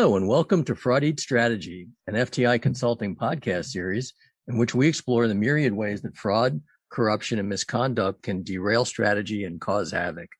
Hello, 0.00 0.16
and 0.16 0.26
welcome 0.26 0.64
to 0.64 0.74
Fraud 0.74 1.04
Eat 1.04 1.20
Strategy, 1.20 1.86
an 2.06 2.14
FTI 2.14 2.62
consulting 2.62 3.14
podcast 3.14 3.66
series 3.66 4.14
in 4.48 4.56
which 4.56 4.74
we 4.74 4.88
explore 4.88 5.28
the 5.28 5.34
myriad 5.34 5.74
ways 5.74 6.00
that 6.00 6.16
fraud, 6.16 6.58
corruption, 6.90 7.38
and 7.38 7.50
misconduct 7.50 8.22
can 8.22 8.42
derail 8.42 8.86
strategy 8.86 9.44
and 9.44 9.60
cause 9.60 9.92
havoc. 9.92 10.30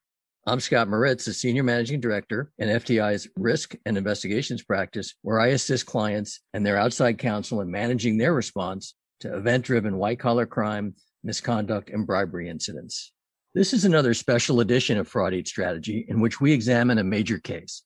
I'm 0.46 0.61
Scott 0.61 0.88
Moritz, 0.88 1.26
a 1.26 1.34
senior 1.34 1.62
managing 1.62 2.00
director 2.00 2.50
in 2.58 2.70
FTI's 2.70 3.29
risk 3.36 3.75
and 3.84 3.99
investigations 3.99 4.62
practice, 4.62 5.12
where 5.21 5.38
I 5.38 5.49
assist 5.49 5.85
clients 5.85 6.40
and 6.54 6.64
their 6.64 6.79
outside 6.79 7.18
counsel 7.18 7.61
in 7.61 7.71
managing 7.71 8.16
their 8.16 8.32
response 8.32 8.94
to 9.21 9.36
event 9.36 9.66
driven 9.66 9.99
white 9.99 10.18
collar 10.18 10.46
crime, 10.46 10.94
misconduct, 11.22 11.90
and 11.90 12.07
bribery 12.07 12.49
incidents. 12.49 13.13
This 13.54 13.74
is 13.74 13.85
another 13.85 14.14
special 14.14 14.61
edition 14.61 14.96
of 14.96 15.07
Fraud 15.07 15.35
Eat 15.35 15.49
Strategy 15.49 16.07
in 16.08 16.22
which 16.22 16.40
we 16.40 16.50
examine 16.54 16.96
a 16.96 17.04
major 17.04 17.38
case. 17.38 17.82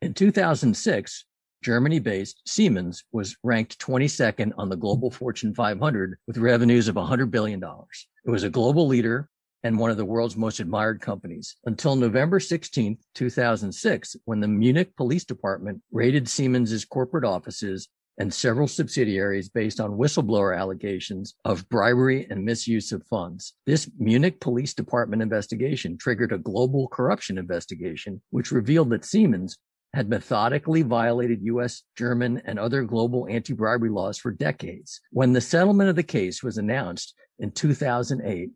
In 0.00 0.14
2006, 0.14 1.24
Germany 1.64 1.98
based 1.98 2.40
Siemens 2.46 3.02
was 3.10 3.36
ranked 3.42 3.80
22nd 3.80 4.52
on 4.56 4.68
the 4.68 4.76
global 4.76 5.10
Fortune 5.10 5.52
500 5.52 6.18
with 6.28 6.38
revenues 6.38 6.86
of 6.86 6.94
$100 6.94 7.32
billion. 7.32 7.60
It 8.24 8.30
was 8.30 8.44
a 8.44 8.50
global 8.50 8.86
leader 8.86 9.28
and 9.64 9.76
one 9.76 9.90
of 9.90 9.96
the 9.96 10.04
world's 10.04 10.36
most 10.36 10.60
admired 10.60 11.00
companies 11.00 11.56
until 11.64 11.96
November 11.96 12.38
16, 12.38 12.96
2006, 13.16 14.16
when 14.24 14.38
the 14.38 14.46
Munich 14.46 14.94
Police 14.96 15.24
Department 15.24 15.82
raided 15.90 16.28
Siemens's 16.28 16.84
corporate 16.84 17.24
offices 17.24 17.88
and 18.18 18.32
several 18.32 18.68
subsidiaries 18.68 19.48
based 19.48 19.80
on 19.80 19.98
whistleblower 19.98 20.56
allegations 20.56 21.34
of 21.44 21.68
bribery 21.68 22.26
and 22.30 22.44
misuse 22.44 22.92
of 22.92 23.04
funds. 23.06 23.54
This 23.66 23.90
Munich 23.98 24.40
Police 24.40 24.74
Department 24.74 25.22
investigation 25.22 25.98
triggered 25.98 26.32
a 26.32 26.38
global 26.38 26.86
corruption 26.86 27.36
investigation, 27.36 28.20
which 28.30 28.52
revealed 28.52 28.90
that 28.90 29.04
Siemens 29.04 29.56
had 29.94 30.08
methodically 30.08 30.82
violated 30.82 31.40
US, 31.42 31.82
German, 31.96 32.42
and 32.44 32.58
other 32.58 32.82
global 32.82 33.26
anti 33.28 33.52
bribery 33.54 33.90
laws 33.90 34.18
for 34.18 34.30
decades. 34.30 35.00
When 35.10 35.32
the 35.32 35.40
settlement 35.40 35.90
of 35.90 35.96
the 35.96 36.02
case 36.02 36.42
was 36.42 36.58
announced 36.58 37.14
in 37.38 37.50
2008, 37.52 38.50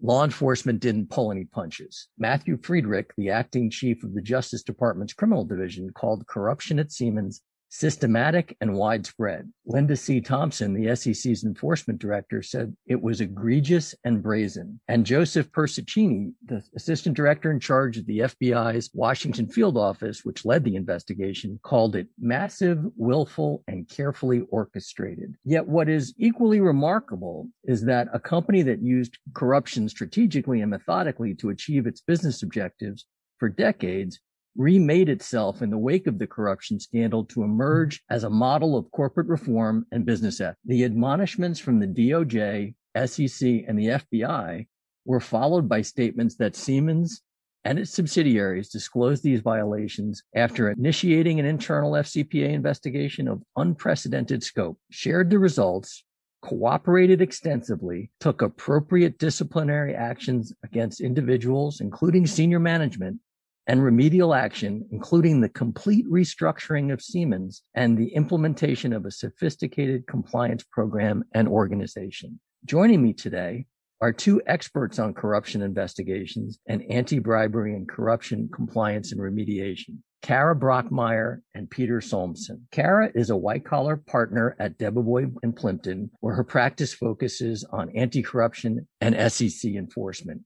law 0.00 0.24
enforcement 0.24 0.80
didn't 0.80 1.10
pull 1.10 1.32
any 1.32 1.44
punches. 1.44 2.08
Matthew 2.18 2.58
Friedrich, 2.58 3.12
the 3.16 3.30
acting 3.30 3.70
chief 3.70 4.04
of 4.04 4.14
the 4.14 4.22
Justice 4.22 4.62
Department's 4.62 5.14
criminal 5.14 5.44
division, 5.44 5.90
called 5.90 6.26
corruption 6.26 6.78
at 6.78 6.92
Siemens 6.92 7.42
systematic 7.78 8.56
and 8.60 8.74
widespread. 8.74 9.52
Linda 9.66 9.96
C. 9.96 10.20
Thomsen, 10.20 10.74
the 10.74 10.96
SEC's 10.96 11.44
enforcement 11.44 12.00
director, 12.00 12.42
said 12.42 12.74
it 12.86 13.00
was 13.00 13.20
egregious 13.20 13.94
and 14.04 14.22
brazen. 14.22 14.80
And 14.88 15.04
Joseph 15.04 15.50
Persichini, 15.52 16.32
the 16.46 16.62
assistant 16.74 17.16
director 17.16 17.50
in 17.50 17.60
charge 17.60 17.98
of 17.98 18.06
the 18.06 18.20
FBI's 18.20 18.90
Washington 18.94 19.46
field 19.46 19.76
office, 19.76 20.24
which 20.24 20.46
led 20.46 20.64
the 20.64 20.76
investigation, 20.76 21.60
called 21.62 21.96
it 21.96 22.08
massive, 22.18 22.78
willful, 22.96 23.62
and 23.68 23.88
carefully 23.88 24.42
orchestrated. 24.50 25.34
Yet 25.44 25.66
what 25.66 25.88
is 25.88 26.14
equally 26.16 26.60
remarkable 26.60 27.48
is 27.64 27.82
that 27.82 28.08
a 28.12 28.18
company 28.18 28.62
that 28.62 28.82
used 28.82 29.18
corruption 29.34 29.88
strategically 29.88 30.62
and 30.62 30.70
methodically 30.70 31.34
to 31.34 31.50
achieve 31.50 31.86
its 31.86 32.00
business 32.00 32.42
objectives 32.42 33.04
for 33.38 33.48
decades 33.50 34.20
remade 34.56 35.08
itself 35.08 35.62
in 35.62 35.70
the 35.70 35.78
wake 35.78 36.06
of 36.06 36.18
the 36.18 36.26
corruption 36.26 36.80
scandal 36.80 37.24
to 37.26 37.42
emerge 37.42 38.02
as 38.10 38.24
a 38.24 38.30
model 38.30 38.76
of 38.76 38.90
corporate 38.90 39.28
reform 39.28 39.86
and 39.92 40.06
business 40.06 40.40
ethics. 40.40 40.58
The 40.64 40.84
admonishments 40.84 41.60
from 41.60 41.78
the 41.78 41.86
DOJ, 41.86 42.74
SEC, 43.06 43.48
and 43.68 43.78
the 43.78 43.88
FBI 43.88 44.66
were 45.04 45.20
followed 45.20 45.68
by 45.68 45.82
statements 45.82 46.36
that 46.36 46.56
Siemens 46.56 47.22
and 47.64 47.78
its 47.80 47.90
subsidiaries 47.90 48.68
disclosed 48.68 49.24
these 49.24 49.40
violations 49.40 50.22
after 50.36 50.70
initiating 50.70 51.40
an 51.40 51.46
internal 51.46 51.92
FCPA 51.92 52.50
investigation 52.50 53.26
of 53.26 53.42
unprecedented 53.56 54.42
scope, 54.42 54.78
shared 54.90 55.30
the 55.30 55.38
results, 55.38 56.04
cooperated 56.42 57.20
extensively, 57.20 58.10
took 58.20 58.40
appropriate 58.40 59.18
disciplinary 59.18 59.96
actions 59.96 60.52
against 60.62 61.00
individuals, 61.00 61.80
including 61.80 62.24
senior 62.24 62.60
management, 62.60 63.18
and 63.66 63.82
remedial 63.82 64.34
action, 64.34 64.86
including 64.90 65.40
the 65.40 65.48
complete 65.48 66.06
restructuring 66.06 66.92
of 66.92 67.02
Siemens 67.02 67.62
and 67.74 67.98
the 67.98 68.08
implementation 68.14 68.92
of 68.92 69.04
a 69.04 69.10
sophisticated 69.10 70.06
compliance 70.06 70.64
program 70.70 71.24
and 71.34 71.48
organization. 71.48 72.40
Joining 72.64 73.02
me 73.02 73.12
today 73.12 73.66
are 74.00 74.12
two 74.12 74.42
experts 74.46 74.98
on 74.98 75.14
corruption 75.14 75.62
investigations 75.62 76.58
and 76.68 76.82
anti-bribery 76.90 77.74
and 77.74 77.88
corruption 77.88 78.48
compliance 78.54 79.12
and 79.12 79.20
remediation. 79.20 79.98
Kara 80.22 80.56
Brockmeyer 80.56 81.40
and 81.54 81.70
Peter 81.70 82.00
Solmssen. 82.00 82.62
Kara 82.72 83.10
is 83.14 83.30
a 83.30 83.36
white 83.36 83.64
collar 83.64 83.96
partner 83.96 84.56
at 84.58 84.76
Debevoise 84.76 85.32
and 85.42 85.54
Plimpton, 85.54 86.10
where 86.20 86.34
her 86.34 86.44
practice 86.44 86.92
focuses 86.92 87.64
on 87.70 87.90
anti-corruption 87.90 88.88
and 89.00 89.32
SEC 89.32 89.72
enforcement. 89.72 90.42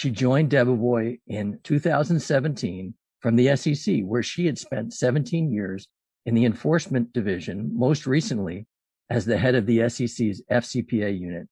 She 0.00 0.10
joined 0.10 0.48
Debevoise 0.48 1.20
in 1.26 1.58
2017 1.62 2.94
from 3.18 3.36
the 3.36 3.54
SEC, 3.54 4.00
where 4.00 4.22
she 4.22 4.46
had 4.46 4.56
spent 4.56 4.94
17 4.94 5.52
years 5.52 5.88
in 6.24 6.34
the 6.34 6.46
enforcement 6.46 7.12
division, 7.12 7.70
most 7.78 8.06
recently 8.06 8.66
as 9.10 9.26
the 9.26 9.36
head 9.36 9.54
of 9.54 9.66
the 9.66 9.86
SEC's 9.90 10.40
FCPA 10.50 11.20
unit. 11.20 11.48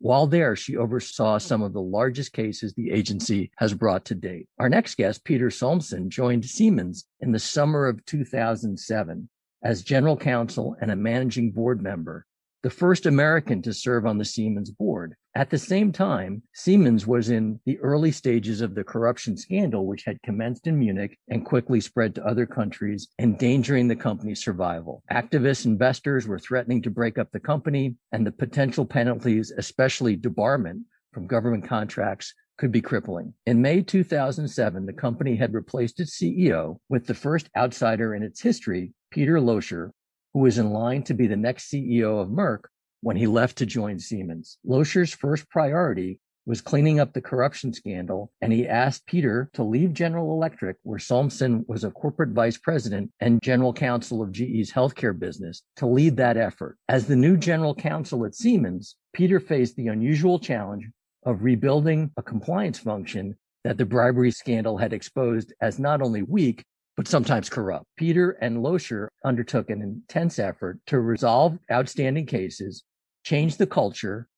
While 0.00 0.26
there, 0.26 0.56
she 0.56 0.76
oversaw 0.76 1.38
some 1.38 1.62
of 1.62 1.74
the 1.74 1.80
largest 1.80 2.32
cases 2.32 2.74
the 2.74 2.90
agency 2.90 3.52
has 3.58 3.72
brought 3.72 4.04
to 4.06 4.16
date. 4.16 4.48
Our 4.58 4.68
next 4.68 4.96
guest, 4.96 5.22
Peter 5.22 5.48
Solmssen, 5.48 6.08
joined 6.08 6.44
Siemens 6.44 7.04
in 7.20 7.30
the 7.30 7.38
summer 7.38 7.86
of 7.86 8.04
2007 8.06 9.28
as 9.62 9.82
general 9.84 10.16
counsel 10.16 10.74
and 10.80 10.90
a 10.90 10.96
managing 10.96 11.52
board 11.52 11.80
member 11.80 12.26
the 12.64 12.70
first 12.70 13.06
American 13.06 13.62
to 13.62 13.72
serve 13.72 14.06
on 14.06 14.18
the 14.18 14.24
Siemens 14.24 14.72
board. 14.72 15.14
At 15.34 15.48
the 15.48 15.58
same 15.58 15.92
time, 15.92 16.42
Siemens 16.52 17.06
was 17.06 17.30
in 17.30 17.58
the 17.64 17.78
early 17.78 18.12
stages 18.12 18.60
of 18.60 18.74
the 18.74 18.84
corruption 18.84 19.38
scandal, 19.38 19.86
which 19.86 20.04
had 20.04 20.20
commenced 20.22 20.66
in 20.66 20.78
Munich 20.78 21.18
and 21.28 21.44
quickly 21.44 21.80
spread 21.80 22.14
to 22.14 22.26
other 22.26 22.44
countries, 22.44 23.08
endangering 23.18 23.88
the 23.88 23.96
company's 23.96 24.44
survival. 24.44 25.02
Activist 25.10 25.64
investors 25.64 26.26
were 26.26 26.38
threatening 26.38 26.82
to 26.82 26.90
break 26.90 27.16
up 27.16 27.32
the 27.32 27.40
company, 27.40 27.96
and 28.12 28.26
the 28.26 28.32
potential 28.32 28.84
penalties, 28.84 29.50
especially 29.56 30.18
debarment 30.18 30.82
from 31.14 31.26
government 31.26 31.66
contracts, 31.66 32.34
could 32.58 32.70
be 32.70 32.82
crippling. 32.82 33.32
In 33.46 33.62
May 33.62 33.80
2007, 33.80 34.84
the 34.84 34.92
company 34.92 35.36
had 35.36 35.54
replaced 35.54 35.98
its 35.98 36.18
CEO 36.18 36.76
with 36.90 37.06
the 37.06 37.14
first 37.14 37.48
outsider 37.56 38.14
in 38.14 38.22
its 38.22 38.42
history, 38.42 38.92
Peter 39.10 39.38
Loscher, 39.38 39.92
who 40.34 40.40
was 40.40 40.58
in 40.58 40.74
line 40.74 41.02
to 41.04 41.14
be 41.14 41.26
the 41.26 41.36
next 41.36 41.70
CEO 41.70 42.20
of 42.20 42.28
Merck 42.28 42.64
when 43.02 43.16
he 43.16 43.26
left 43.26 43.58
to 43.58 43.66
join 43.66 43.98
Siemens. 43.98 44.58
Loscher's 44.66 45.12
first 45.12 45.50
priority 45.50 46.20
was 46.46 46.60
cleaning 46.60 46.98
up 46.98 47.12
the 47.12 47.20
corruption 47.20 47.72
scandal, 47.72 48.32
and 48.40 48.52
he 48.52 48.66
asked 48.66 49.06
Peter 49.06 49.48
to 49.52 49.62
leave 49.62 49.92
General 49.92 50.32
Electric, 50.32 50.76
where 50.82 50.98
Solmssen 50.98 51.64
was 51.68 51.84
a 51.84 51.90
corporate 51.90 52.30
vice 52.30 52.58
president 52.58 53.10
and 53.20 53.42
general 53.42 53.72
counsel 53.72 54.22
of 54.22 54.32
GE's 54.32 54.72
healthcare 54.72 55.16
business, 55.16 55.62
to 55.76 55.86
lead 55.86 56.16
that 56.16 56.36
effort. 56.36 56.78
As 56.88 57.06
the 57.06 57.16
new 57.16 57.36
general 57.36 57.74
counsel 57.74 58.24
at 58.24 58.34
Siemens, 58.34 58.96
Peter 59.12 59.38
faced 59.38 59.76
the 59.76 59.88
unusual 59.88 60.38
challenge 60.38 60.88
of 61.24 61.44
rebuilding 61.44 62.10
a 62.16 62.22
compliance 62.22 62.78
function 62.78 63.36
that 63.64 63.78
the 63.78 63.86
bribery 63.86 64.32
scandal 64.32 64.78
had 64.78 64.92
exposed 64.92 65.52
as 65.60 65.78
not 65.78 66.02
only 66.02 66.22
weak, 66.22 66.64
but 66.96 67.08
sometimes 67.08 67.48
corrupt. 67.48 67.86
Peter 67.96 68.32
and 68.32 68.58
Loscher 68.58 69.08
undertook 69.24 69.70
an 69.70 69.80
intense 69.80 70.38
effort 70.38 70.78
to 70.86 71.00
resolve 71.00 71.58
outstanding 71.70 72.26
cases, 72.26 72.82
change 73.22 73.56
the 73.56 73.66
culture, 73.66 74.28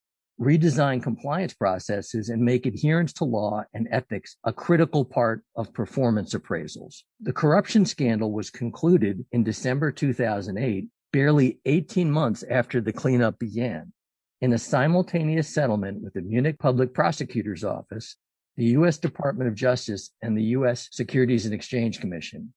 redesign 0.41 1.03
compliance 1.03 1.55
processes, 1.55 2.29
and 2.29 2.43
make 2.43 2.67
adherence 2.67 3.13
to 3.15 3.25
law 3.25 3.63
and 3.73 3.89
ethics 3.91 4.37
a 4.45 4.53
critical 4.53 5.05
part 5.05 5.43
of 5.57 5.73
performance 5.73 6.35
appraisals. 6.35 7.03
The 7.21 7.33
corruption 7.33 7.87
scandal 7.87 8.33
was 8.33 8.51
concluded 8.51 9.25
in 9.33 9.45
December 9.45 9.93
2008, 9.93 10.89
barely 11.13 11.61
18 11.65 12.11
months 12.11 12.43
after 12.51 12.81
the 12.81 12.93
cleanup 12.93 13.39
began. 13.39 13.93
In 14.41 14.53
a 14.53 14.59
simultaneous 14.59 15.49
settlement 15.49 16.03
with 16.03 16.15
the 16.15 16.23
Munich 16.23 16.59
Public 16.59 16.93
Prosecutor's 16.93 17.65
Office, 17.65 18.17
the 18.57 18.67
U.S. 18.67 18.99
Department 18.99 19.49
of 19.49 19.55
Justice, 19.55 20.11
and 20.23 20.37
the 20.37 20.45
U.S. 20.59 20.89
Securities 20.93 21.45
and 21.45 21.55
Exchange 21.55 22.01
Commission. 22.01 22.53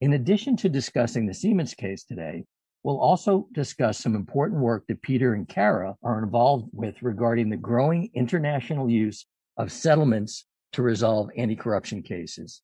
In 0.00 0.12
addition 0.12 0.56
to 0.58 0.68
discussing 0.68 1.26
the 1.26 1.34
Siemens 1.34 1.74
case 1.74 2.04
today, 2.04 2.44
we'll 2.86 3.00
also 3.00 3.48
discuss 3.50 3.98
some 3.98 4.14
important 4.14 4.60
work 4.60 4.84
that 4.86 5.02
Peter 5.02 5.34
and 5.34 5.48
Kara 5.48 5.96
are 6.04 6.22
involved 6.22 6.68
with 6.72 7.02
regarding 7.02 7.50
the 7.50 7.56
growing 7.56 8.08
international 8.14 8.88
use 8.88 9.26
of 9.56 9.72
settlements 9.72 10.44
to 10.72 10.82
resolve 10.82 11.28
anti 11.36 11.56
corruption 11.56 12.00
cases. 12.00 12.62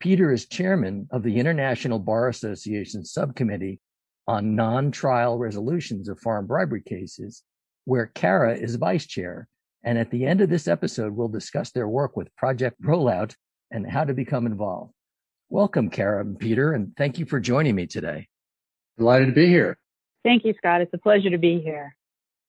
Peter 0.00 0.32
is 0.32 0.46
chairman 0.46 1.06
of 1.10 1.22
the 1.22 1.38
International 1.38 1.98
Bar 1.98 2.28
Association 2.28 3.04
subcommittee 3.04 3.78
on 4.26 4.56
non 4.56 4.90
trial 4.90 5.36
resolutions 5.36 6.08
of 6.08 6.18
foreign 6.18 6.46
bribery 6.46 6.80
cases, 6.80 7.42
where 7.84 8.06
Kara 8.06 8.56
is 8.56 8.76
vice 8.76 9.06
chair 9.06 9.48
and 9.84 9.98
at 9.98 10.10
the 10.10 10.24
end 10.24 10.40
of 10.40 10.48
this 10.48 10.66
episode, 10.66 11.14
we'll 11.14 11.28
discuss 11.28 11.72
their 11.72 11.88
work 11.88 12.16
with 12.16 12.34
Project 12.36 12.80
Rollout 12.80 13.34
and 13.70 13.86
how 13.86 14.04
to 14.04 14.14
become 14.14 14.46
involved. 14.46 14.94
Welcome, 15.50 15.90
Kara 15.90 16.22
and 16.22 16.38
Peter, 16.38 16.72
and 16.72 16.96
thank 16.96 17.18
you 17.18 17.26
for 17.26 17.38
joining 17.38 17.74
me 17.74 17.86
today. 17.86 18.28
Delighted 18.98 19.28
to 19.28 19.32
be 19.32 19.46
here. 19.46 19.78
Thank 20.24 20.44
you, 20.44 20.52
Scott. 20.58 20.80
It's 20.80 20.92
a 20.92 20.98
pleasure 20.98 21.30
to 21.30 21.38
be 21.38 21.60
here. 21.60 21.94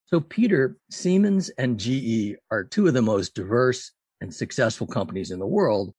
So, 0.07 0.19
Peter, 0.19 0.78
Siemens 0.90 1.50
and 1.50 1.80
GE 1.80 2.36
are 2.50 2.63
two 2.63 2.88
of 2.88 2.96
the 2.96 3.04
most 3.04 3.36
diverse 3.36 3.92
and 4.19 4.34
successful 4.34 4.88
companies 4.88 5.30
in 5.30 5.38
the 5.38 5.46
world 5.46 5.94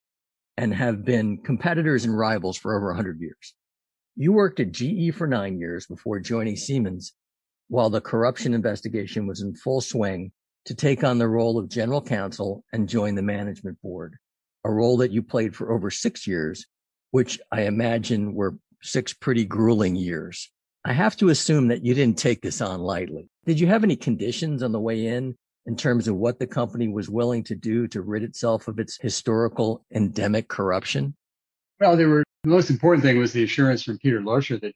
and 0.57 0.75
have 0.75 1.05
been 1.05 1.39
competitors 1.39 2.05
and 2.05 2.19
rivals 2.19 2.59
for 2.59 2.77
over 2.77 2.89
100 2.89 3.21
years. 3.21 3.55
You 4.17 4.33
worked 4.33 4.59
at 4.59 4.73
GE 4.73 5.15
for 5.15 5.29
nine 5.29 5.59
years 5.59 5.87
before 5.87 6.19
joining 6.19 6.57
Siemens 6.57 7.15
while 7.69 7.89
the 7.89 8.01
corruption 8.01 8.53
investigation 8.53 9.29
was 9.29 9.41
in 9.41 9.55
full 9.55 9.81
swing 9.81 10.33
to 10.65 10.75
take 10.75 11.05
on 11.05 11.19
the 11.19 11.29
role 11.29 11.57
of 11.57 11.69
general 11.69 12.03
counsel 12.03 12.65
and 12.73 12.89
join 12.89 13.15
the 13.15 13.23
management 13.23 13.81
board, 13.81 14.17
a 14.65 14.71
role 14.71 14.97
that 14.97 15.13
you 15.13 15.23
played 15.23 15.55
for 15.55 15.73
over 15.73 15.91
six 15.91 16.27
years, 16.27 16.67
which 17.13 17.39
I 17.53 17.63
imagine 17.63 18.35
were 18.35 18.59
six 18.83 19.13
pretty 19.13 19.45
grueling 19.45 19.97
years. 19.97 20.51
I 20.85 20.93
have 20.93 21.17
to 21.19 21.29
assume 21.29 21.69
that 21.69 21.85
you 21.85 21.95
didn't 21.95 22.19
take 22.19 22.41
this 22.41 22.61
on 22.61 22.81
lightly. 22.81 23.29
Did 23.45 23.61
you 23.61 23.67
have 23.67 23.85
any 23.85 23.97
conditions 23.97 24.63
on 24.63 24.73
the 24.73 24.81
way 24.81 25.07
in 25.07 25.37
in 25.67 25.77
terms 25.77 26.09
of 26.09 26.17
what 26.17 26.39
the 26.39 26.47
company 26.47 26.89
was 26.89 27.11
willing 27.11 27.45
to 27.45 27.55
do 27.55 27.87
to 27.89 28.01
rid 28.01 28.23
itself 28.23 28.67
of 28.67 28.79
its 28.79 28.99
historical 29.01 29.85
endemic 29.93 30.49
corruption? 30.49 31.15
Well, 31.79 31.97
there 31.97 32.09
were 32.09 32.25
the 32.45 32.51
most 32.51 32.71
important 32.71 33.05
thing 33.05 33.19
was 33.19 33.33
the 33.33 33.45
assurance 33.45 33.83
from 33.83 33.99
Peter 33.99 34.21
Loscher 34.21 34.61
that 34.63 34.75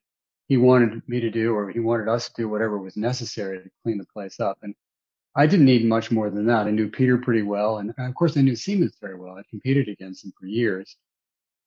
he 0.49 0.59
wanted 0.59 1.01
me 1.09 1.21
to 1.21 1.31
do 1.31 1.55
or 1.55 1.71
he 1.71 1.81
wanted 1.81 2.09
us 2.09 2.29
to 2.29 2.43
do 2.43 2.49
whatever 2.49 2.79
was 2.79 2.97
necessary 2.97 3.59
to 3.63 3.71
clean 3.83 3.97
the 3.97 4.07
place 4.13 4.41
up. 4.41 4.59
And 4.63 4.75
I 5.35 5.47
didn't 5.47 5.67
need 5.67 5.87
much 5.87 6.11
more 6.11 6.31
than 6.31 6.47
that. 6.47 6.67
I 6.67 6.71
knew 6.71 6.89
Peter 6.89 7.19
pretty 7.19 7.43
well. 7.43 7.79
And 7.79 7.95
of 7.97 8.15
course, 8.15 8.37
I 8.37 8.43
knew 8.43 8.55
Siemens 8.55 8.97
very 9.01 9.19
well. 9.19 9.37
I 9.37 9.43
competed 9.49 9.89
against 9.89 10.23
them 10.23 10.33
for 10.39 10.47
years. 10.47 10.97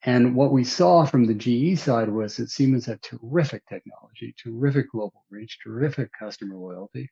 And 0.03 0.35
what 0.35 0.51
we 0.51 0.63
saw 0.63 1.05
from 1.05 1.25
the 1.25 1.33
GE 1.33 1.79
side 1.79 2.09
was 2.09 2.37
that 2.37 2.49
Siemens 2.49 2.85
had 2.85 3.01
terrific 3.01 3.63
technology, 3.67 4.33
terrific 4.41 4.91
global 4.91 5.25
reach, 5.29 5.57
terrific 5.63 6.09
customer 6.17 6.55
loyalty, 6.55 7.09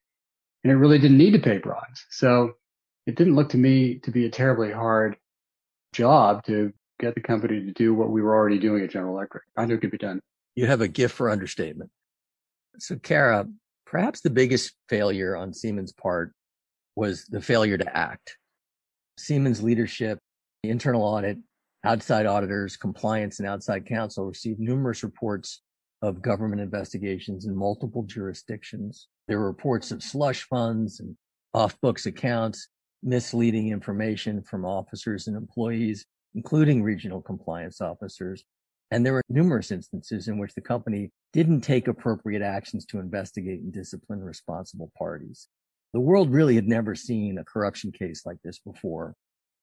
and 0.63 0.71
it 0.71 0.75
really 0.75 0.99
didn't 0.99 1.17
need 1.17 1.31
to 1.31 1.39
pay 1.39 1.57
bribes. 1.57 2.05
So 2.11 2.53
it 3.05 3.15
didn't 3.15 3.35
look 3.35 3.49
to 3.49 3.57
me 3.57 3.99
to 3.99 4.11
be 4.11 4.25
a 4.25 4.29
terribly 4.29 4.71
hard 4.71 5.17
job 5.93 6.43
to 6.45 6.71
get 6.99 7.15
the 7.15 7.21
company 7.21 7.65
to 7.65 7.71
do 7.71 7.93
what 7.93 8.09
we 8.09 8.21
were 8.21 8.35
already 8.35 8.59
doing 8.59 8.83
at 8.83 8.91
General 8.91 9.15
Electric. 9.15 9.43
I 9.57 9.65
knew 9.65 9.75
it 9.75 9.81
could 9.81 9.91
be 9.91 9.97
done. 9.97 10.21
You 10.55 10.67
have 10.67 10.81
a 10.81 10.87
gift 10.87 11.15
for 11.15 11.29
understatement. 11.29 11.91
So, 12.79 12.97
Kara, 12.97 13.45
perhaps 13.85 14.21
the 14.21 14.29
biggest 14.29 14.73
failure 14.89 15.35
on 15.35 15.53
Siemens' 15.53 15.91
part 15.93 16.33
was 16.95 17.25
the 17.25 17.41
failure 17.41 17.77
to 17.77 17.97
act. 17.97 18.37
Siemens 19.17 19.61
leadership, 19.61 20.19
the 20.63 20.69
internal 20.69 21.03
audit, 21.03 21.37
outside 21.85 22.25
auditors, 22.25 22.77
compliance, 22.77 23.39
and 23.39 23.47
outside 23.47 23.85
counsel 23.85 24.25
received 24.25 24.59
numerous 24.59 25.03
reports 25.03 25.61
of 26.01 26.21
government 26.21 26.61
investigations 26.61 27.45
in 27.45 27.55
multiple 27.55 28.03
jurisdictions. 28.03 29.07
There 29.27 29.39
were 29.39 29.47
reports 29.47 29.91
of 29.91 30.03
slush 30.03 30.43
funds 30.43 30.99
and 30.99 31.15
off 31.53 31.79
books 31.81 32.05
accounts, 32.05 32.67
misleading 33.01 33.69
information 33.69 34.41
from 34.41 34.65
officers 34.65 35.27
and 35.27 35.37
employees, 35.37 36.05
including 36.33 36.83
regional 36.83 37.21
compliance 37.21 37.81
officers. 37.81 38.43
And 38.91 39.05
there 39.05 39.13
were 39.13 39.23
numerous 39.29 39.71
instances 39.71 40.27
in 40.27 40.37
which 40.37 40.53
the 40.53 40.61
company 40.61 41.11
didn't 41.33 41.61
take 41.61 41.87
appropriate 41.87 42.41
actions 42.41 42.85
to 42.87 42.99
investigate 42.99 43.61
and 43.61 43.73
discipline 43.73 44.21
responsible 44.21 44.91
parties. 44.97 45.47
The 45.93 45.99
world 46.01 46.31
really 46.31 46.55
had 46.55 46.67
never 46.67 46.93
seen 46.93 47.37
a 47.37 47.43
corruption 47.43 47.91
case 47.91 48.25
like 48.25 48.37
this 48.43 48.59
before. 48.59 49.15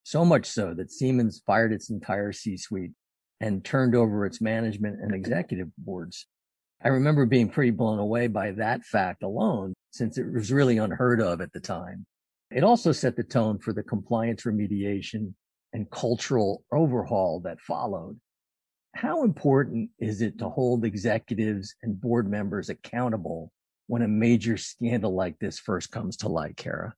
So 0.05 0.25
much 0.25 0.47
so 0.47 0.75
that 0.75 0.91
Siemens 0.91 1.43
fired 1.47 1.73
its 1.73 1.91
entire 1.91 2.33
C 2.33 2.57
suite 2.57 2.93
and 3.41 3.65
turned 3.65 3.95
over 3.95 4.27
its 4.27 4.41
management 4.41 5.01
and 5.01 5.15
executive 5.15 5.69
boards. 5.79 6.27
I 6.83 6.89
remember 6.89 7.27
being 7.27 7.49
pretty 7.49 7.71
blown 7.71 7.99
away 7.99 8.27
by 8.27 8.53
that 8.53 8.85
fact 8.85 9.23
alone, 9.23 9.75
since 9.93 10.19
it 10.19 10.33
was 10.33 10.53
really 10.53 10.79
unheard 10.79 11.21
of 11.21 11.41
at 11.41 11.53
the 11.53 11.61
time. 11.61 12.07
It 12.51 12.65
also 12.65 12.93
set 12.93 13.17
the 13.17 13.23
tone 13.23 13.59
for 13.59 13.73
the 13.73 13.83
compliance 13.83 14.43
remediation 14.43 15.35
and 15.73 15.91
cultural 15.91 16.65
overhaul 16.73 17.41
that 17.41 17.61
followed. 17.61 18.19
How 18.95 19.25
important 19.25 19.91
is 19.99 20.21
it 20.21 20.39
to 20.39 20.49
hold 20.49 20.85
executives 20.85 21.75
and 21.83 21.99
board 21.99 22.31
members 22.31 22.69
accountable 22.69 23.51
when 23.87 24.03
a 24.03 24.09
major 24.09 24.57
scandal 24.57 25.15
like 25.15 25.39
this 25.39 25.59
first 25.59 25.91
comes 25.91 26.17
to 26.19 26.29
light, 26.29 26.57
Kara? 26.57 26.95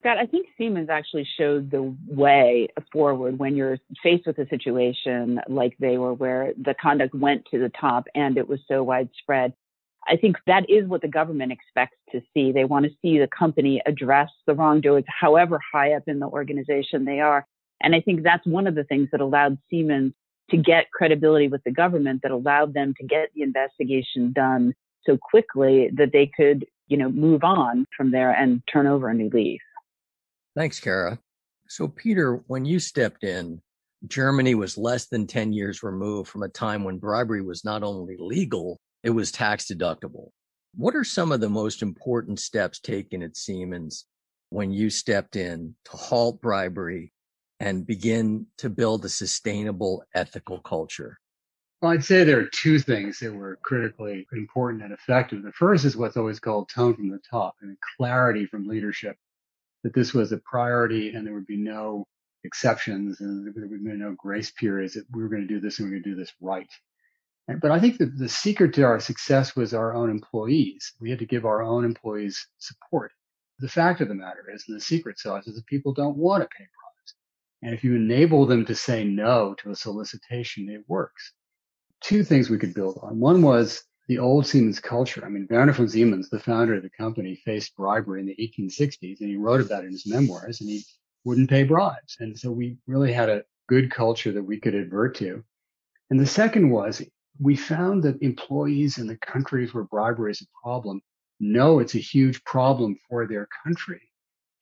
Scott, 0.00 0.16
I 0.16 0.24
think 0.24 0.46
Siemens 0.56 0.88
actually 0.88 1.28
showed 1.36 1.70
the 1.70 1.94
way 2.08 2.68
forward 2.90 3.38
when 3.38 3.54
you're 3.54 3.78
faced 4.02 4.26
with 4.26 4.38
a 4.38 4.48
situation 4.48 5.40
like 5.46 5.76
they 5.78 5.98
were, 5.98 6.14
where 6.14 6.54
the 6.56 6.74
conduct 6.80 7.14
went 7.14 7.44
to 7.50 7.58
the 7.58 7.70
top 7.78 8.06
and 8.14 8.38
it 8.38 8.48
was 8.48 8.60
so 8.66 8.82
widespread. 8.82 9.52
I 10.08 10.16
think 10.16 10.36
that 10.46 10.70
is 10.70 10.86
what 10.86 11.02
the 11.02 11.08
government 11.08 11.52
expects 11.52 11.98
to 12.12 12.22
see. 12.32 12.50
They 12.50 12.64
want 12.64 12.86
to 12.86 12.92
see 13.02 13.18
the 13.18 13.28
company 13.28 13.82
address 13.84 14.30
the 14.46 14.54
wrongdoers, 14.54 15.04
however 15.06 15.60
high 15.70 15.92
up 15.92 16.04
in 16.06 16.18
the 16.18 16.28
organization 16.28 17.04
they 17.04 17.20
are. 17.20 17.46
And 17.82 17.94
I 17.94 18.00
think 18.00 18.22
that's 18.22 18.46
one 18.46 18.66
of 18.66 18.74
the 18.74 18.84
things 18.84 19.08
that 19.12 19.20
allowed 19.20 19.58
Siemens 19.68 20.14
to 20.50 20.56
get 20.56 20.90
credibility 20.92 21.48
with 21.48 21.62
the 21.64 21.70
government, 21.70 22.22
that 22.22 22.32
allowed 22.32 22.72
them 22.72 22.94
to 22.98 23.06
get 23.06 23.28
the 23.34 23.42
investigation 23.42 24.32
done 24.32 24.72
so 25.04 25.18
quickly 25.18 25.90
that 25.94 26.12
they 26.12 26.30
could, 26.34 26.64
you 26.88 26.96
know, 26.96 27.10
move 27.10 27.44
on 27.44 27.86
from 27.94 28.10
there 28.10 28.30
and 28.30 28.62
turn 28.72 28.86
over 28.86 29.08
a 29.08 29.14
new 29.14 29.28
leaf. 29.28 29.60
Thanks, 30.56 30.80
Kara. 30.80 31.18
So, 31.68 31.86
Peter, 31.86 32.42
when 32.48 32.64
you 32.64 32.80
stepped 32.80 33.22
in, 33.22 33.60
Germany 34.08 34.54
was 34.54 34.76
less 34.76 35.06
than 35.06 35.26
10 35.26 35.52
years 35.52 35.82
removed 35.82 36.28
from 36.28 36.42
a 36.42 36.48
time 36.48 36.82
when 36.82 36.98
bribery 36.98 37.42
was 37.42 37.64
not 37.64 37.82
only 37.82 38.16
legal, 38.18 38.80
it 39.04 39.10
was 39.10 39.30
tax 39.30 39.66
deductible. 39.66 40.30
What 40.74 40.96
are 40.96 41.04
some 41.04 41.30
of 41.32 41.40
the 41.40 41.48
most 41.48 41.82
important 41.82 42.40
steps 42.40 42.80
taken 42.80 43.22
at 43.22 43.36
Siemens 43.36 44.06
when 44.48 44.72
you 44.72 44.90
stepped 44.90 45.36
in 45.36 45.74
to 45.84 45.96
halt 45.96 46.40
bribery 46.40 47.12
and 47.60 47.86
begin 47.86 48.46
to 48.58 48.70
build 48.70 49.04
a 49.04 49.08
sustainable 49.08 50.02
ethical 50.14 50.60
culture? 50.60 51.18
Well, 51.80 51.92
I'd 51.92 52.04
say 52.04 52.24
there 52.24 52.40
are 52.40 52.50
two 52.52 52.78
things 52.78 53.18
that 53.20 53.32
were 53.32 53.58
critically 53.62 54.26
important 54.32 54.82
and 54.82 54.92
effective. 54.92 55.42
The 55.42 55.52
first 55.52 55.84
is 55.84 55.96
what's 55.96 56.16
always 56.16 56.40
called 56.40 56.68
tone 56.68 56.94
from 56.94 57.10
the 57.10 57.20
top 57.30 57.54
and 57.62 57.76
clarity 57.96 58.46
from 58.46 58.66
leadership 58.66 59.16
that 59.82 59.94
this 59.94 60.12
was 60.12 60.32
a 60.32 60.38
priority 60.38 61.10
and 61.10 61.26
there 61.26 61.34
would 61.34 61.46
be 61.46 61.56
no 61.56 62.06
exceptions 62.44 63.20
and 63.20 63.46
there 63.46 63.68
would 63.68 63.84
be 63.84 63.90
no 63.92 64.14
grace 64.18 64.50
periods 64.50 64.94
that 64.94 65.04
we 65.12 65.22
were 65.22 65.28
going 65.28 65.46
to 65.46 65.48
do 65.48 65.60
this 65.60 65.78
and 65.78 65.88
we 65.88 65.96
are 65.96 66.00
going 66.00 66.04
to 66.04 66.10
do 66.10 66.16
this 66.16 66.32
right. 66.40 66.70
But 67.60 67.72
I 67.72 67.80
think 67.80 67.98
that 67.98 68.16
the 68.16 68.28
secret 68.28 68.74
to 68.74 68.82
our 68.82 69.00
success 69.00 69.56
was 69.56 69.74
our 69.74 69.94
own 69.94 70.08
employees. 70.08 70.92
We 71.00 71.10
had 71.10 71.18
to 71.18 71.26
give 71.26 71.44
our 71.44 71.62
own 71.62 71.84
employees 71.84 72.46
support. 72.58 73.12
The 73.58 73.68
fact 73.68 74.00
of 74.00 74.08
the 74.08 74.14
matter 74.14 74.46
is, 74.54 74.64
and 74.68 74.76
the 74.76 74.80
secret 74.80 75.18
sauce 75.18 75.46
is 75.46 75.56
that 75.56 75.66
people 75.66 75.92
don't 75.92 76.16
want 76.16 76.42
to 76.42 76.48
pay 76.48 76.64
bribes. 76.64 77.14
And 77.62 77.74
if 77.74 77.82
you 77.82 77.96
enable 77.96 78.46
them 78.46 78.64
to 78.66 78.74
say 78.74 79.04
no 79.04 79.54
to 79.58 79.70
a 79.70 79.76
solicitation, 79.76 80.68
it 80.70 80.84
works. 80.88 81.32
Two 82.00 82.22
things 82.22 82.48
we 82.48 82.58
could 82.58 82.72
build 82.72 82.98
on. 83.02 83.18
One 83.18 83.42
was 83.42 83.82
the 84.10 84.18
old 84.18 84.44
Siemens 84.44 84.80
culture. 84.80 85.24
I 85.24 85.28
mean, 85.28 85.46
Werner 85.48 85.72
von 85.72 85.88
Siemens, 85.88 86.28
the 86.30 86.40
founder 86.40 86.74
of 86.74 86.82
the 86.82 86.90
company, 86.90 87.36
faced 87.44 87.76
bribery 87.76 88.18
in 88.18 88.26
the 88.26 88.34
1860s, 88.34 89.20
and 89.20 89.28
he 89.28 89.36
wrote 89.36 89.60
about 89.60 89.84
it 89.84 89.86
in 89.86 89.92
his 89.92 90.04
memoirs, 90.04 90.60
and 90.60 90.68
he 90.68 90.82
wouldn't 91.24 91.48
pay 91.48 91.62
bribes. 91.62 92.16
And 92.18 92.36
so 92.36 92.50
we 92.50 92.76
really 92.88 93.12
had 93.12 93.28
a 93.28 93.44
good 93.68 93.88
culture 93.88 94.32
that 94.32 94.42
we 94.42 94.58
could 94.58 94.74
advert 94.74 95.14
to. 95.18 95.44
And 96.10 96.18
the 96.18 96.26
second 96.26 96.70
was 96.70 97.00
we 97.38 97.54
found 97.54 98.02
that 98.02 98.20
employees 98.20 98.98
in 98.98 99.06
the 99.06 99.16
countries 99.18 99.72
where 99.72 99.84
bribery 99.84 100.32
is 100.32 100.42
a 100.42 100.60
problem 100.60 101.00
know 101.38 101.78
it's 101.78 101.94
a 101.94 101.98
huge 101.98 102.42
problem 102.42 102.98
for 103.08 103.28
their 103.28 103.46
country 103.64 104.00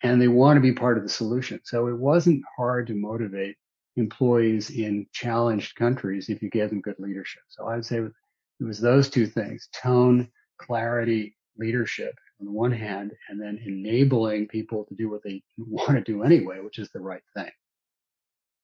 and 0.03 0.21
they 0.21 0.29
want 0.29 0.59
to 0.59 0.61
be 0.61 0.73
part 0.73 0.99
of 0.99 1.05
the 1.05 1.09
solution. 1.09 1.59
So 1.65 1.87
it 1.87 1.97
wasn't 1.97 2.45
hard 2.55 2.87
to 2.89 2.95
motivate 2.95 3.57
employees 3.97 4.69
in 4.69 5.07
challenged 5.13 5.75
countries 5.75 6.29
if 6.29 6.43
you 6.43 6.51
gave 6.51 6.69
them 6.69 6.83
good 6.83 6.97
leadership. 6.99 7.43
So 7.49 7.67
I'd 7.67 7.87
say 7.87 8.03
it 8.61 8.65
was 8.65 8.81
those 8.81 9.09
two 9.09 9.27
things 9.27 9.69
tone, 9.73 10.29
clarity, 10.59 11.37
leadership 11.59 12.15
on 12.41 12.47
the 12.47 12.53
one 12.53 12.73
hand, 12.73 13.13
and 13.29 13.41
then 13.41 13.61
enabling 13.65 14.47
people 14.49 14.85
to 14.85 14.95
do 14.95 15.11
what 15.11 15.23
they 15.23 15.43
want 15.59 15.97
to 15.97 16.13
do 16.13 16.23
anyway, 16.23 16.61
which 16.61 16.79
is 16.79 16.91
the 16.91 17.01
right 17.01 17.23
thing. 17.35 17.51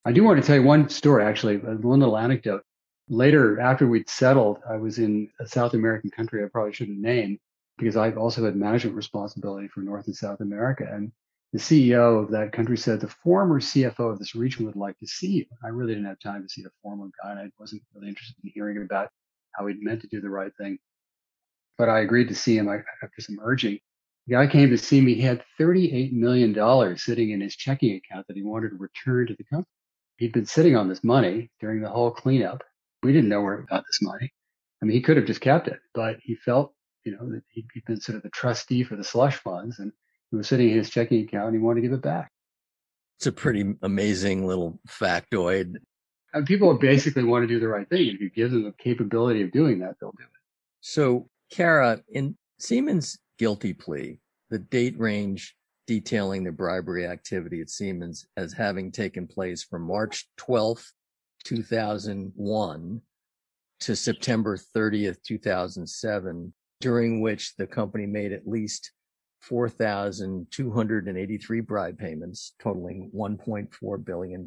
I 0.05 0.11
do 0.11 0.23
want 0.23 0.39
to 0.39 0.45
tell 0.45 0.57
you 0.57 0.63
one 0.63 0.87
story, 0.89 1.23
actually, 1.23 1.57
one 1.57 1.99
little 1.99 2.17
anecdote. 2.17 2.63
Later, 3.09 3.59
after 3.59 3.87
we'd 3.87 4.09
settled, 4.09 4.59
I 4.69 4.77
was 4.77 4.99
in 4.99 5.29
a 5.39 5.47
South 5.47 5.73
American 5.73 6.09
country 6.11 6.43
I 6.43 6.47
probably 6.47 6.73
shouldn't 6.73 6.99
name 6.99 7.39
because 7.77 7.97
I 7.97 8.11
also 8.11 8.45
had 8.45 8.55
management 8.55 8.95
responsibility 8.95 9.67
for 9.67 9.81
North 9.81 10.07
and 10.07 10.15
South 10.15 10.41
America. 10.41 10.87
And 10.91 11.11
the 11.53 11.59
CEO 11.59 12.23
of 12.23 12.31
that 12.31 12.51
country 12.51 12.77
said, 12.77 12.99
the 12.99 13.07
former 13.07 13.59
CFO 13.59 14.11
of 14.11 14.19
this 14.19 14.35
region 14.35 14.65
would 14.65 14.75
like 14.75 14.97
to 14.99 15.07
see 15.07 15.31
you. 15.31 15.45
I 15.63 15.69
really 15.69 15.93
didn't 15.93 16.07
have 16.07 16.19
time 16.19 16.43
to 16.43 16.49
see 16.49 16.61
the 16.61 16.71
former 16.81 17.09
guy. 17.21 17.31
And 17.31 17.39
I 17.39 17.51
wasn't 17.59 17.83
really 17.93 18.07
interested 18.07 18.35
in 18.43 18.51
hearing 18.53 18.81
about 18.81 19.09
how 19.57 19.67
he'd 19.67 19.81
meant 19.81 20.01
to 20.01 20.07
do 20.07 20.21
the 20.21 20.29
right 20.29 20.51
thing. 20.57 20.77
But 21.77 21.89
I 21.89 21.99
agreed 21.99 22.29
to 22.29 22.35
see 22.35 22.57
him 22.57 22.69
after 22.69 23.21
some 23.21 23.37
urging. 23.41 23.79
The 24.27 24.35
guy 24.35 24.47
came 24.47 24.69
to 24.69 24.77
see 24.77 25.01
me. 25.01 25.15
He 25.15 25.21
had 25.21 25.43
$38 25.59 26.13
million 26.13 26.97
sitting 26.97 27.31
in 27.31 27.41
his 27.41 27.55
checking 27.55 27.95
account 27.95 28.25
that 28.27 28.35
he 28.35 28.43
wanted 28.43 28.69
to 28.69 28.77
return 28.77 29.27
to 29.27 29.35
the 29.35 29.43
company. 29.43 29.67
he'd 30.17 30.33
been 30.33 30.45
sitting 30.45 30.75
on 30.75 30.89
this 30.89 31.03
money 31.03 31.51
during 31.59 31.81
the 31.81 31.89
whole 31.89 32.11
cleanup. 32.11 32.63
We 33.03 33.13
didn't 33.13 33.29
know 33.29 33.41
where 33.41 33.59
he 33.59 33.65
got 33.67 33.83
this 33.85 33.99
money. 34.01 34.33
I 34.81 34.85
mean, 34.85 34.95
he 34.95 35.01
could 35.01 35.17
have 35.17 35.27
just 35.27 35.41
kept 35.41 35.67
it, 35.67 35.79
but 35.93 36.17
he 36.23 36.35
felt, 36.35 36.73
you 37.03 37.11
know, 37.11 37.29
that 37.29 37.43
he'd 37.49 37.67
been 37.85 38.01
sort 38.01 38.15
of 38.15 38.23
the 38.23 38.29
trustee 38.29 38.83
for 38.83 38.95
the 38.95 39.03
slush 39.03 39.37
funds 39.37 39.79
and 39.79 39.91
he 40.31 40.37
was 40.37 40.47
sitting 40.47 40.69
in 40.69 40.77
his 40.77 40.89
checking 40.89 41.23
account 41.23 41.47
and 41.47 41.55
he 41.55 41.61
wanted 41.61 41.81
to 41.81 41.87
give 41.87 41.93
it 41.93 42.01
back. 42.01 42.31
It's 43.19 43.27
a 43.27 43.31
pretty 43.31 43.75
amazing 43.81 44.45
little 44.45 44.79
factoid. 44.87 45.75
And 46.35 46.45
people 46.45 46.71
basically 46.77 47.23
want 47.23 47.41
to 47.43 47.47
do 47.47 47.59
the 47.61 47.69
right 47.69 47.89
thing. 47.89 48.07
If 48.07 48.19
you 48.19 48.29
give 48.29 48.51
them 48.51 48.65
the 48.65 48.73
capability 48.73 49.41
of 49.41 49.53
doing 49.53 49.79
that, 49.79 49.95
they'll 49.99 50.11
do 50.11 50.23
it. 50.23 50.29
So, 50.81 51.29
Kara, 51.49 52.01
in 52.09 52.35
Siemens' 52.59 53.17
guilty 53.39 53.73
plea, 53.73 54.19
the 54.49 54.59
date 54.59 54.99
range 54.99 55.55
detailing 55.87 56.43
the 56.43 56.51
bribery 56.51 57.07
activity 57.07 57.61
at 57.61 57.69
Siemens 57.69 58.27
as 58.35 58.51
having 58.51 58.91
taken 58.91 59.27
place 59.27 59.63
from 59.63 59.83
March 59.83 60.27
12th, 60.37 60.91
2001 61.45 63.01
to 63.79 63.95
September 63.95 64.57
30th, 64.57 65.23
2007, 65.23 66.53
during 66.81 67.21
which 67.21 67.55
the 67.55 67.65
company 67.65 68.05
made 68.05 68.33
at 68.33 68.45
least 68.45 68.91
4,283 69.39 71.61
bribe 71.61 71.97
payments 71.97 72.55
totaling 72.59 73.09
$1.4 73.15 74.03
billion. 74.03 74.45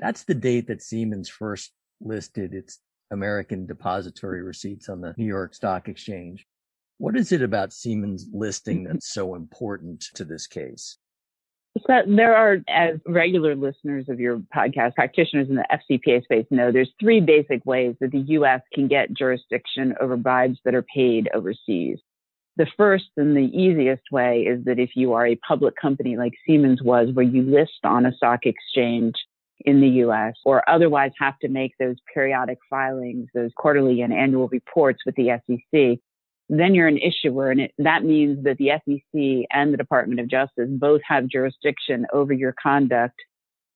That's 0.00 0.24
the 0.24 0.34
date 0.34 0.66
that 0.68 0.82
Siemens 0.82 1.28
first 1.28 1.72
listed 2.00 2.54
its 2.54 2.80
American 3.10 3.66
depository 3.66 4.42
receipts 4.42 4.88
on 4.88 5.00
the 5.00 5.14
New 5.16 5.26
York 5.26 5.54
Stock 5.54 5.88
Exchange. 5.88 6.46
What 6.98 7.16
is 7.16 7.32
it 7.32 7.42
about 7.42 7.72
Siemens 7.72 8.28
listing 8.32 8.84
that's 8.88 9.12
so 9.12 9.34
important 9.34 10.04
to 10.14 10.24
this 10.24 10.46
case? 10.46 10.98
So 11.86 12.02
there 12.06 12.36
are, 12.36 12.58
as 12.68 13.00
regular 13.04 13.56
listeners 13.56 14.08
of 14.08 14.20
your 14.20 14.38
podcast, 14.54 14.94
practitioners 14.94 15.48
in 15.48 15.56
the 15.56 15.66
FCPA 15.72 16.22
space 16.22 16.46
know, 16.50 16.70
there's 16.70 16.92
three 17.00 17.20
basic 17.20 17.66
ways 17.66 17.96
that 18.00 18.12
the 18.12 18.20
U.S. 18.20 18.60
can 18.72 18.86
get 18.86 19.12
jurisdiction 19.12 19.92
over 20.00 20.16
bribes 20.16 20.60
that 20.64 20.74
are 20.76 20.86
paid 20.94 21.28
overseas. 21.34 21.98
The 22.56 22.68
first 22.76 23.06
and 23.16 23.36
the 23.36 23.50
easiest 23.52 24.04
way 24.12 24.42
is 24.42 24.64
that 24.66 24.78
if 24.78 24.90
you 24.94 25.14
are 25.14 25.26
a 25.26 25.34
public 25.36 25.74
company 25.74 26.16
like 26.16 26.34
Siemens 26.46 26.80
was, 26.80 27.10
where 27.12 27.24
you 27.24 27.42
list 27.42 27.80
on 27.82 28.06
a 28.06 28.14
stock 28.14 28.46
exchange 28.46 29.14
in 29.64 29.80
the 29.80 29.88
US 29.88 30.34
or 30.44 30.68
otherwise 30.68 31.12
have 31.18 31.38
to 31.40 31.48
make 31.48 31.72
those 31.78 31.96
periodic 32.12 32.58
filings, 32.68 33.28
those 33.34 33.50
quarterly 33.56 34.02
and 34.02 34.12
annual 34.12 34.48
reports 34.48 35.00
with 35.06 35.14
the 35.16 35.40
SEC, 35.46 35.98
then 36.48 36.74
you're 36.74 36.88
an 36.88 36.98
issuer. 36.98 37.50
And 37.50 37.60
it, 37.60 37.72
that 37.78 38.04
means 38.04 38.44
that 38.44 38.58
the 38.58 38.72
SEC 38.84 39.48
and 39.50 39.72
the 39.72 39.78
Department 39.78 40.20
of 40.20 40.28
Justice 40.28 40.68
both 40.68 41.00
have 41.08 41.26
jurisdiction 41.28 42.06
over 42.12 42.32
your 42.32 42.54
conduct 42.62 43.16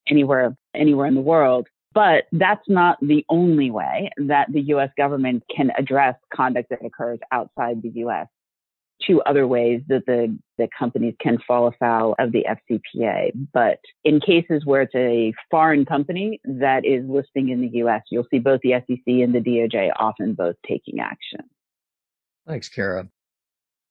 anywhere, 0.08 0.54
anywhere 0.74 1.06
in 1.06 1.14
the 1.14 1.20
world. 1.20 1.66
But 1.94 2.24
that's 2.32 2.68
not 2.68 2.98
the 3.00 3.24
only 3.30 3.70
way 3.70 4.10
that 4.18 4.52
the 4.52 4.60
US 4.72 4.90
government 4.96 5.42
can 5.54 5.72
address 5.76 6.16
conduct 6.34 6.68
that 6.70 6.84
occurs 6.84 7.18
outside 7.32 7.82
the 7.82 7.90
US 8.00 8.28
two 9.06 9.20
other 9.22 9.46
ways 9.46 9.82
that 9.88 10.06
the, 10.06 10.36
the 10.56 10.68
companies 10.76 11.14
can 11.20 11.38
fall 11.46 11.68
afoul 11.68 12.14
of 12.18 12.32
the 12.32 12.44
FCPA. 12.48 13.32
But 13.52 13.78
in 14.04 14.20
cases 14.20 14.64
where 14.64 14.82
it's 14.82 14.94
a 14.94 15.32
foreign 15.50 15.84
company 15.84 16.40
that 16.44 16.84
is 16.84 17.04
listing 17.08 17.50
in 17.50 17.60
the 17.60 17.78
US, 17.84 18.02
you'll 18.10 18.26
see 18.30 18.38
both 18.38 18.60
the 18.62 18.72
SEC 18.72 19.06
and 19.06 19.34
the 19.34 19.40
DOJ 19.40 19.92
often 19.98 20.34
both 20.34 20.56
taking 20.66 21.00
action. 21.00 21.40
Thanks, 22.46 22.68
Kara. 22.68 23.08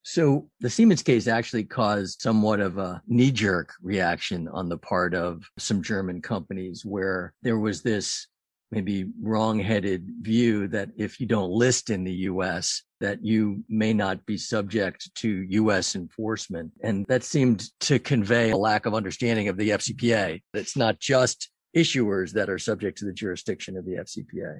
So 0.03 0.49
the 0.61 0.69
Siemens 0.69 1.03
case 1.03 1.27
actually 1.27 1.65
caused 1.65 2.21
somewhat 2.21 2.61
of 2.61 2.77
a 2.77 3.01
knee 3.07 3.31
jerk 3.31 3.73
reaction 3.81 4.47
on 4.47 4.69
the 4.69 4.77
part 4.77 5.13
of 5.13 5.43
some 5.57 5.81
German 5.81 6.21
companies 6.21 6.85
where 6.85 7.33
there 7.43 7.59
was 7.59 7.81
this 7.81 8.27
maybe 8.71 9.05
wrong-headed 9.21 10.07
view 10.21 10.67
that 10.69 10.89
if 10.97 11.19
you 11.19 11.27
don't 11.27 11.51
list 11.51 11.89
in 11.89 12.03
the 12.03 12.13
US, 12.13 12.83
that 12.99 13.23
you 13.23 13.63
may 13.69 13.93
not 13.93 14.25
be 14.25 14.37
subject 14.37 15.13
to 15.15 15.45
US 15.49 15.95
enforcement. 15.95 16.71
And 16.81 17.05
that 17.07 17.23
seemed 17.23 17.69
to 17.81 17.99
convey 17.99 18.51
a 18.51 18.57
lack 18.57 18.85
of 18.85 18.93
understanding 18.93 19.47
of 19.47 19.57
the 19.57 19.69
FCPA. 19.69 20.41
It's 20.53 20.75
not 20.75 20.99
just 20.99 21.49
issuers 21.75 22.31
that 22.33 22.49
are 22.49 22.59
subject 22.59 22.97
to 22.99 23.05
the 23.05 23.13
jurisdiction 23.13 23.77
of 23.77 23.85
the 23.85 23.93
FCPA. 23.93 24.59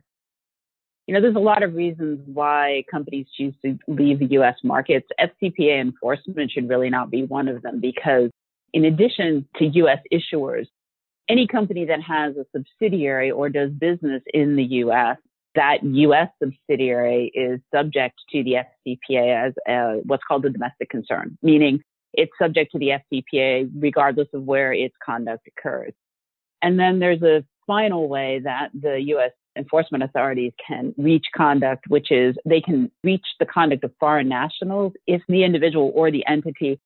You 1.07 1.13
know, 1.13 1.21
there's 1.21 1.35
a 1.35 1.39
lot 1.39 1.63
of 1.63 1.73
reasons 1.73 2.19
why 2.25 2.83
companies 2.91 3.27
choose 3.35 3.55
to 3.63 3.79
leave 3.87 4.19
the 4.19 4.27
US 4.37 4.55
markets. 4.63 5.07
FCPA 5.19 5.79
enforcement 5.79 6.51
should 6.51 6.69
really 6.69 6.89
not 6.89 7.09
be 7.09 7.23
one 7.23 7.47
of 7.47 7.61
them 7.61 7.79
because 7.79 8.29
in 8.73 8.85
addition 8.85 9.47
to 9.57 9.65
US 9.65 9.99
issuers, 10.11 10.67
any 11.29 11.47
company 11.47 11.85
that 11.85 12.01
has 12.01 12.35
a 12.35 12.45
subsidiary 12.55 13.31
or 13.31 13.49
does 13.49 13.71
business 13.71 14.21
in 14.33 14.55
the 14.55 14.63
U.S., 14.63 15.17
that 15.57 15.83
U.S. 15.83 16.29
subsidiary 16.41 17.31
is 17.33 17.59
subject 17.73 18.15
to 18.31 18.43
the 18.43 18.57
FCPA 18.87 19.47
as 19.47 19.53
a, 19.67 20.01
what's 20.03 20.23
called 20.27 20.45
a 20.45 20.49
domestic 20.49 20.89
concern, 20.89 21.37
meaning 21.41 21.81
it's 22.13 22.31
subject 22.39 22.71
to 22.73 22.79
the 22.79 22.91
FCPA 23.11 23.69
regardless 23.75 24.27
of 24.33 24.43
where 24.43 24.71
its 24.71 24.95
conduct 25.03 25.47
occurs. 25.47 25.93
And 26.61 26.79
then 26.79 26.99
there's 26.99 27.23
a 27.23 27.43
final 27.65 28.07
way 28.07 28.39
that 28.43 28.69
the 28.79 29.01
U.S. 29.07 29.31
enforcement 29.57 30.03
authorities 30.03 30.53
can 30.65 30.93
reach 30.95 31.25
conduct, 31.35 31.85
which 31.87 32.11
is 32.11 32.35
they 32.45 32.61
can 32.61 32.91
reach 33.03 33.25
the 33.39 33.45
conduct 33.45 33.83
of 33.83 33.91
foreign 33.99 34.29
nationals 34.29 34.93
if 35.07 35.21
the 35.27 35.43
individual 35.43 35.91
or 35.95 36.11
the 36.11 36.25
entity 36.27 36.79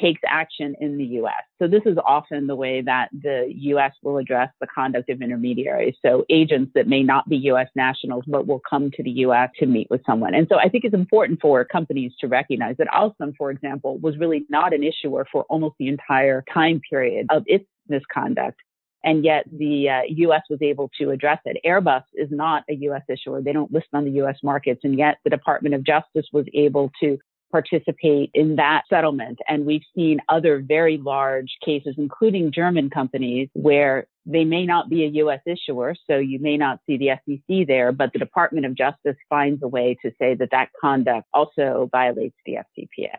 takes 0.00 0.20
action 0.26 0.74
in 0.80 0.96
the 0.96 1.04
US. 1.20 1.32
So 1.58 1.68
this 1.68 1.82
is 1.86 1.96
often 2.04 2.46
the 2.46 2.56
way 2.56 2.82
that 2.82 3.08
the 3.12 3.46
US 3.48 3.92
will 4.02 4.18
address 4.18 4.50
the 4.60 4.66
conduct 4.66 5.10
of 5.10 5.22
intermediaries. 5.22 5.94
So 6.04 6.24
agents 6.30 6.72
that 6.74 6.86
may 6.86 7.02
not 7.02 7.28
be 7.28 7.36
US 7.48 7.68
nationals, 7.74 8.24
but 8.26 8.46
will 8.46 8.62
come 8.68 8.90
to 8.92 9.02
the 9.02 9.10
US 9.10 9.50
to 9.58 9.66
meet 9.66 9.88
with 9.90 10.02
someone. 10.06 10.34
And 10.34 10.46
so 10.48 10.58
I 10.58 10.68
think 10.68 10.84
it's 10.84 10.94
important 10.94 11.40
for 11.40 11.64
companies 11.64 12.12
to 12.20 12.28
recognize 12.28 12.76
that 12.78 12.88
Alstom, 12.88 13.34
for 13.36 13.50
example, 13.50 13.98
was 13.98 14.16
really 14.18 14.44
not 14.48 14.72
an 14.72 14.82
issuer 14.82 15.26
for 15.30 15.44
almost 15.44 15.76
the 15.78 15.88
entire 15.88 16.44
time 16.52 16.80
period 16.88 17.26
of 17.30 17.42
its 17.46 17.64
misconduct. 17.88 18.60
And 19.06 19.24
yet 19.24 19.44
the 19.50 19.88
uh, 19.88 20.00
US 20.08 20.42
was 20.50 20.58
able 20.60 20.90
to 20.98 21.10
address 21.10 21.38
it. 21.44 21.58
Airbus 21.64 22.02
is 22.14 22.28
not 22.30 22.64
a 22.68 22.74
US 22.74 23.02
issuer. 23.08 23.40
They 23.40 23.52
don't 23.52 23.72
list 23.72 23.86
on 23.92 24.04
the 24.04 24.10
US 24.22 24.36
markets. 24.42 24.80
And 24.82 24.98
yet 24.98 25.18
the 25.22 25.30
Department 25.30 25.76
of 25.76 25.84
Justice 25.84 26.26
was 26.32 26.44
able 26.52 26.90
to 27.00 27.16
participate 27.50 28.30
in 28.34 28.56
that 28.56 28.82
settlement. 28.88 29.38
And 29.48 29.66
we've 29.66 29.84
seen 29.94 30.20
other 30.28 30.60
very 30.60 30.98
large 30.98 31.56
cases, 31.64 31.94
including 31.98 32.52
German 32.52 32.90
companies, 32.90 33.48
where 33.54 34.06
they 34.24 34.44
may 34.44 34.66
not 34.66 34.90
be 34.90 35.04
a 35.04 35.08
U.S. 35.08 35.40
issuer, 35.46 35.94
so 36.08 36.18
you 36.18 36.38
may 36.40 36.56
not 36.56 36.80
see 36.86 36.96
the 36.96 37.10
SEC 37.24 37.66
there, 37.66 37.92
but 37.92 38.12
the 38.12 38.18
Department 38.18 38.66
of 38.66 38.74
Justice 38.74 39.16
finds 39.28 39.62
a 39.62 39.68
way 39.68 39.96
to 40.02 40.10
say 40.20 40.34
that 40.34 40.50
that 40.50 40.70
conduct 40.80 41.28
also 41.32 41.88
violates 41.92 42.36
the 42.44 42.54
FCPA. 42.54 43.16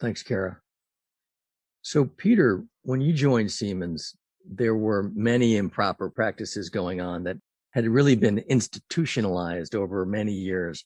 Thanks, 0.00 0.22
Kara. 0.22 0.58
So, 1.82 2.04
Peter, 2.04 2.64
when 2.82 3.00
you 3.00 3.12
joined 3.12 3.52
Siemens, 3.52 4.16
there 4.44 4.74
were 4.74 5.10
many 5.14 5.56
improper 5.56 6.08
practices 6.08 6.70
going 6.70 7.00
on 7.00 7.24
that 7.24 7.36
had 7.72 7.86
really 7.86 8.16
been 8.16 8.38
institutionalized 8.38 9.74
over 9.74 10.06
many 10.06 10.32
years 10.32 10.84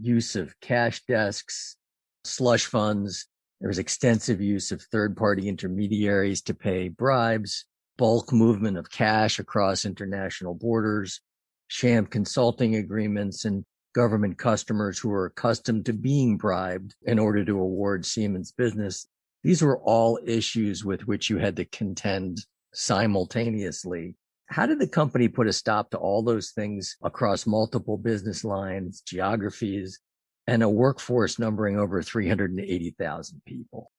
use 0.00 0.36
of 0.36 0.58
cash 0.60 1.02
desks, 1.06 1.76
slush 2.24 2.66
funds. 2.66 3.26
There 3.60 3.68
was 3.68 3.78
extensive 3.78 4.40
use 4.40 4.72
of 4.72 4.82
third 4.82 5.16
party 5.16 5.48
intermediaries 5.48 6.42
to 6.42 6.54
pay 6.54 6.88
bribes, 6.88 7.64
bulk 7.96 8.32
movement 8.32 8.76
of 8.76 8.90
cash 8.90 9.38
across 9.38 9.84
international 9.84 10.54
borders, 10.54 11.20
sham 11.68 12.06
consulting 12.06 12.76
agreements, 12.76 13.44
and 13.44 13.64
government 13.94 14.38
customers 14.38 14.98
who 14.98 15.08
were 15.08 15.26
accustomed 15.26 15.86
to 15.86 15.92
being 15.92 16.36
bribed 16.36 16.94
in 17.04 17.18
order 17.18 17.44
to 17.44 17.58
award 17.58 18.04
Siemens 18.04 18.52
business. 18.52 19.06
These 19.42 19.62
were 19.62 19.78
all 19.78 20.18
issues 20.24 20.84
with 20.84 21.06
which 21.06 21.30
you 21.30 21.38
had 21.38 21.56
to 21.56 21.64
contend 21.64 22.44
simultaneously 22.72 24.16
how 24.46 24.66
did 24.66 24.78
the 24.78 24.88
company 24.88 25.28
put 25.28 25.46
a 25.46 25.52
stop 25.52 25.90
to 25.90 25.98
all 25.98 26.22
those 26.22 26.50
things 26.50 26.96
across 27.02 27.46
multiple 27.46 27.96
business 27.96 28.44
lines, 28.44 29.00
geographies, 29.00 30.00
and 30.46 30.62
a 30.62 30.68
workforce 30.68 31.38
numbering 31.38 31.78
over 31.78 32.02
380,000 32.02 33.42
people? 33.46 33.90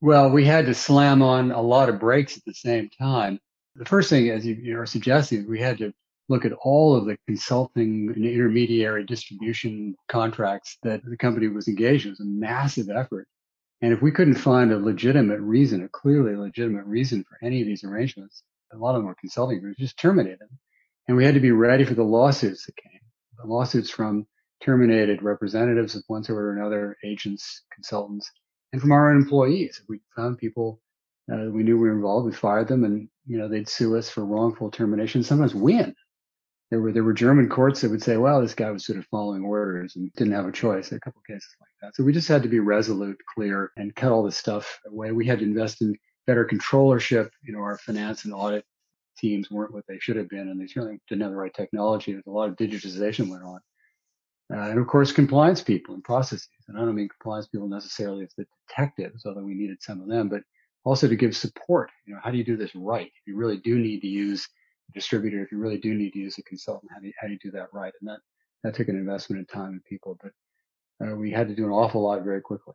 Well, 0.00 0.30
we 0.30 0.44
had 0.44 0.66
to 0.66 0.74
slam 0.74 1.22
on 1.22 1.52
a 1.52 1.62
lot 1.62 1.88
of 1.88 2.00
brakes 2.00 2.36
at 2.36 2.44
the 2.44 2.54
same 2.54 2.90
time. 2.90 3.38
The 3.76 3.84
first 3.84 4.10
thing, 4.10 4.28
as 4.30 4.44
you 4.44 4.78
are 4.78 4.86
suggesting, 4.86 5.48
we 5.48 5.60
had 5.60 5.78
to 5.78 5.92
look 6.28 6.44
at 6.44 6.52
all 6.52 6.96
of 6.96 7.06
the 7.06 7.16
consulting 7.26 8.12
and 8.14 8.24
intermediary 8.24 9.04
distribution 9.04 9.94
contracts 10.08 10.78
that 10.82 11.04
the 11.04 11.16
company 11.16 11.48
was 11.48 11.68
engaged 11.68 12.06
in. 12.06 12.10
It 12.10 12.18
was 12.18 12.20
a 12.20 12.24
massive 12.24 12.88
effort. 12.90 13.26
And 13.82 13.92
if 13.92 14.00
we 14.00 14.10
couldn't 14.10 14.36
find 14.36 14.72
a 14.72 14.78
legitimate 14.78 15.40
reason, 15.40 15.82
a 15.82 15.88
clearly 15.88 16.36
legitimate 16.36 16.86
reason 16.86 17.24
for 17.24 17.38
any 17.42 17.60
of 17.60 17.66
these 17.66 17.84
arrangements, 17.84 18.42
a 18.72 18.76
lot 18.76 18.90
of 18.94 18.96
them 18.96 19.06
were 19.06 19.14
consulting 19.16 19.60
groups, 19.60 19.78
just 19.78 19.98
terminated. 19.98 20.48
And 21.08 21.16
we 21.16 21.24
had 21.24 21.34
to 21.34 21.40
be 21.40 21.52
ready 21.52 21.84
for 21.84 21.94
the 21.94 22.02
lawsuits 22.02 22.66
that 22.66 22.76
came. 22.76 23.00
The 23.38 23.46
lawsuits 23.46 23.90
from 23.90 24.26
terminated 24.62 25.22
representatives 25.22 25.94
of 25.96 26.04
one 26.08 26.24
sort 26.24 26.42
or 26.42 26.56
another, 26.56 26.96
agents, 27.04 27.62
consultants, 27.72 28.30
and 28.72 28.80
from 28.80 28.92
our 28.92 29.10
own 29.10 29.16
employees. 29.22 29.82
We 29.88 30.00
found 30.16 30.38
people 30.38 30.80
Uh, 31.32 31.48
we 31.50 31.62
knew 31.62 31.78
we 31.78 31.88
were 31.88 31.94
involved. 31.94 32.26
We 32.26 32.32
fired 32.32 32.68
them, 32.68 32.84
and 32.84 33.08
you 33.26 33.38
know 33.38 33.48
they'd 33.48 33.68
sue 33.68 33.96
us 33.96 34.10
for 34.10 34.26
wrongful 34.26 34.70
termination. 34.70 35.22
Sometimes 35.22 35.54
win. 35.54 35.94
There 36.70 36.80
were 36.82 36.92
there 36.92 37.04
were 37.04 37.14
German 37.14 37.48
courts 37.48 37.80
that 37.80 37.90
would 37.90 38.02
say, 38.02 38.16
"Well, 38.18 38.42
this 38.42 38.54
guy 38.54 38.70
was 38.70 38.84
sort 38.86 38.98
of 38.98 39.06
following 39.06 39.44
orders 39.44 39.96
and 39.96 40.12
didn't 40.14 40.34
have 40.34 40.46
a 40.46 40.52
choice." 40.52 40.92
A 40.92 41.00
couple 41.00 41.22
cases 41.26 41.48
like 41.60 41.70
that. 41.80 41.96
So 41.96 42.04
we 42.04 42.12
just 42.12 42.28
had 42.28 42.42
to 42.42 42.48
be 42.50 42.60
resolute, 42.60 43.18
clear, 43.34 43.72
and 43.76 43.94
cut 43.96 44.12
all 44.12 44.22
this 44.24 44.36
stuff 44.36 44.80
away. 44.86 45.12
We 45.12 45.26
had 45.26 45.38
to 45.40 45.46
invest 45.46 45.80
in 45.82 45.96
better 46.26 46.46
controllership. 46.46 47.30
You 47.42 47.52
know, 47.52 47.60
our 47.60 47.78
finance 47.78 48.24
and 48.24 48.34
audit 48.34 48.64
teams 49.18 49.50
weren't 49.50 49.72
what 49.72 49.84
they 49.88 49.98
should 49.98 50.16
have 50.16 50.28
been, 50.28 50.48
and 50.48 50.60
they 50.60 50.66
certainly 50.66 50.98
didn't 51.08 51.22
have 51.22 51.30
the 51.30 51.36
right 51.36 51.54
technology. 51.54 52.12
There's 52.12 52.26
a 52.26 52.30
lot 52.30 52.48
of 52.48 52.56
digitization 52.56 53.30
went 53.30 53.44
on. 53.44 53.60
Uh, 54.52 54.70
and 54.70 54.78
of 54.78 54.86
course, 54.86 55.10
compliance 55.10 55.62
people 55.62 55.94
and 55.94 56.04
processes. 56.04 56.48
And 56.68 56.76
I 56.76 56.82
don't 56.82 56.94
mean 56.94 57.08
compliance 57.08 57.46
people 57.46 57.68
necessarily 57.68 58.24
as 58.24 58.34
the 58.36 58.46
detectives, 58.68 59.24
although 59.24 59.42
we 59.42 59.54
needed 59.54 59.82
some 59.82 60.00
of 60.00 60.08
them, 60.08 60.28
but 60.28 60.42
also 60.84 61.08
to 61.08 61.16
give 61.16 61.34
support. 61.34 61.90
You 62.06 62.14
know, 62.14 62.20
how 62.22 62.30
do 62.30 62.36
you 62.36 62.44
do 62.44 62.56
this 62.56 62.74
right? 62.74 63.06
If 63.06 63.26
you 63.26 63.36
really 63.36 63.56
do 63.58 63.78
need 63.78 64.00
to 64.00 64.06
use 64.06 64.46
a 64.90 64.92
distributor, 64.92 65.42
if 65.42 65.50
you 65.50 65.58
really 65.58 65.78
do 65.78 65.94
need 65.94 66.12
to 66.12 66.18
use 66.18 66.36
a 66.38 66.42
consultant, 66.42 66.92
how 66.92 67.00
do 67.00 67.06
you, 67.06 67.12
how 67.18 67.26
do 67.26 67.32
you 67.32 67.38
do 67.42 67.50
that 67.52 67.68
right? 67.72 67.92
And 68.00 68.10
that, 68.10 68.18
that 68.64 68.74
took 68.74 68.88
an 68.88 68.96
investment 68.96 69.40
in 69.40 69.46
time 69.46 69.72
and 69.72 69.84
people, 69.84 70.18
but 70.22 70.32
uh, 71.06 71.16
we 71.16 71.30
had 71.30 71.48
to 71.48 71.54
do 71.54 71.64
an 71.64 71.72
awful 71.72 72.02
lot 72.02 72.22
very 72.22 72.40
quickly. 72.40 72.74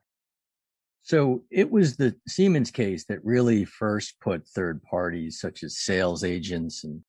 So 1.09 1.43
it 1.49 1.71
was 1.71 1.95
the 1.95 2.15
Siemens 2.27 2.69
case 2.69 3.05
that 3.05 3.25
really 3.25 3.65
first 3.65 4.19
put 4.21 4.47
third 4.47 4.83
parties 4.83 5.39
such 5.39 5.63
as 5.63 5.79
sales 5.79 6.23
agents 6.23 6.83
and 6.83 7.01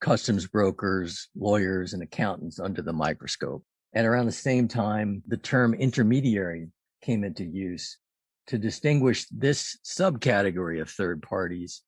customs 0.00 0.46
brokers, 0.46 1.28
lawyers, 1.34 1.92
and 1.92 2.04
accountants 2.04 2.60
under 2.60 2.82
the 2.82 2.92
microscope. 2.92 3.64
And 3.94 4.06
around 4.06 4.26
the 4.26 4.32
same 4.32 4.68
time, 4.68 5.24
the 5.26 5.36
term 5.36 5.74
intermediary 5.74 6.68
came 7.02 7.24
into 7.24 7.42
use 7.42 7.98
to 8.46 8.58
distinguish 8.58 9.26
this 9.28 9.76
subcategory 9.84 10.80
of 10.80 10.88
third 10.88 11.20
parties. 11.20 11.82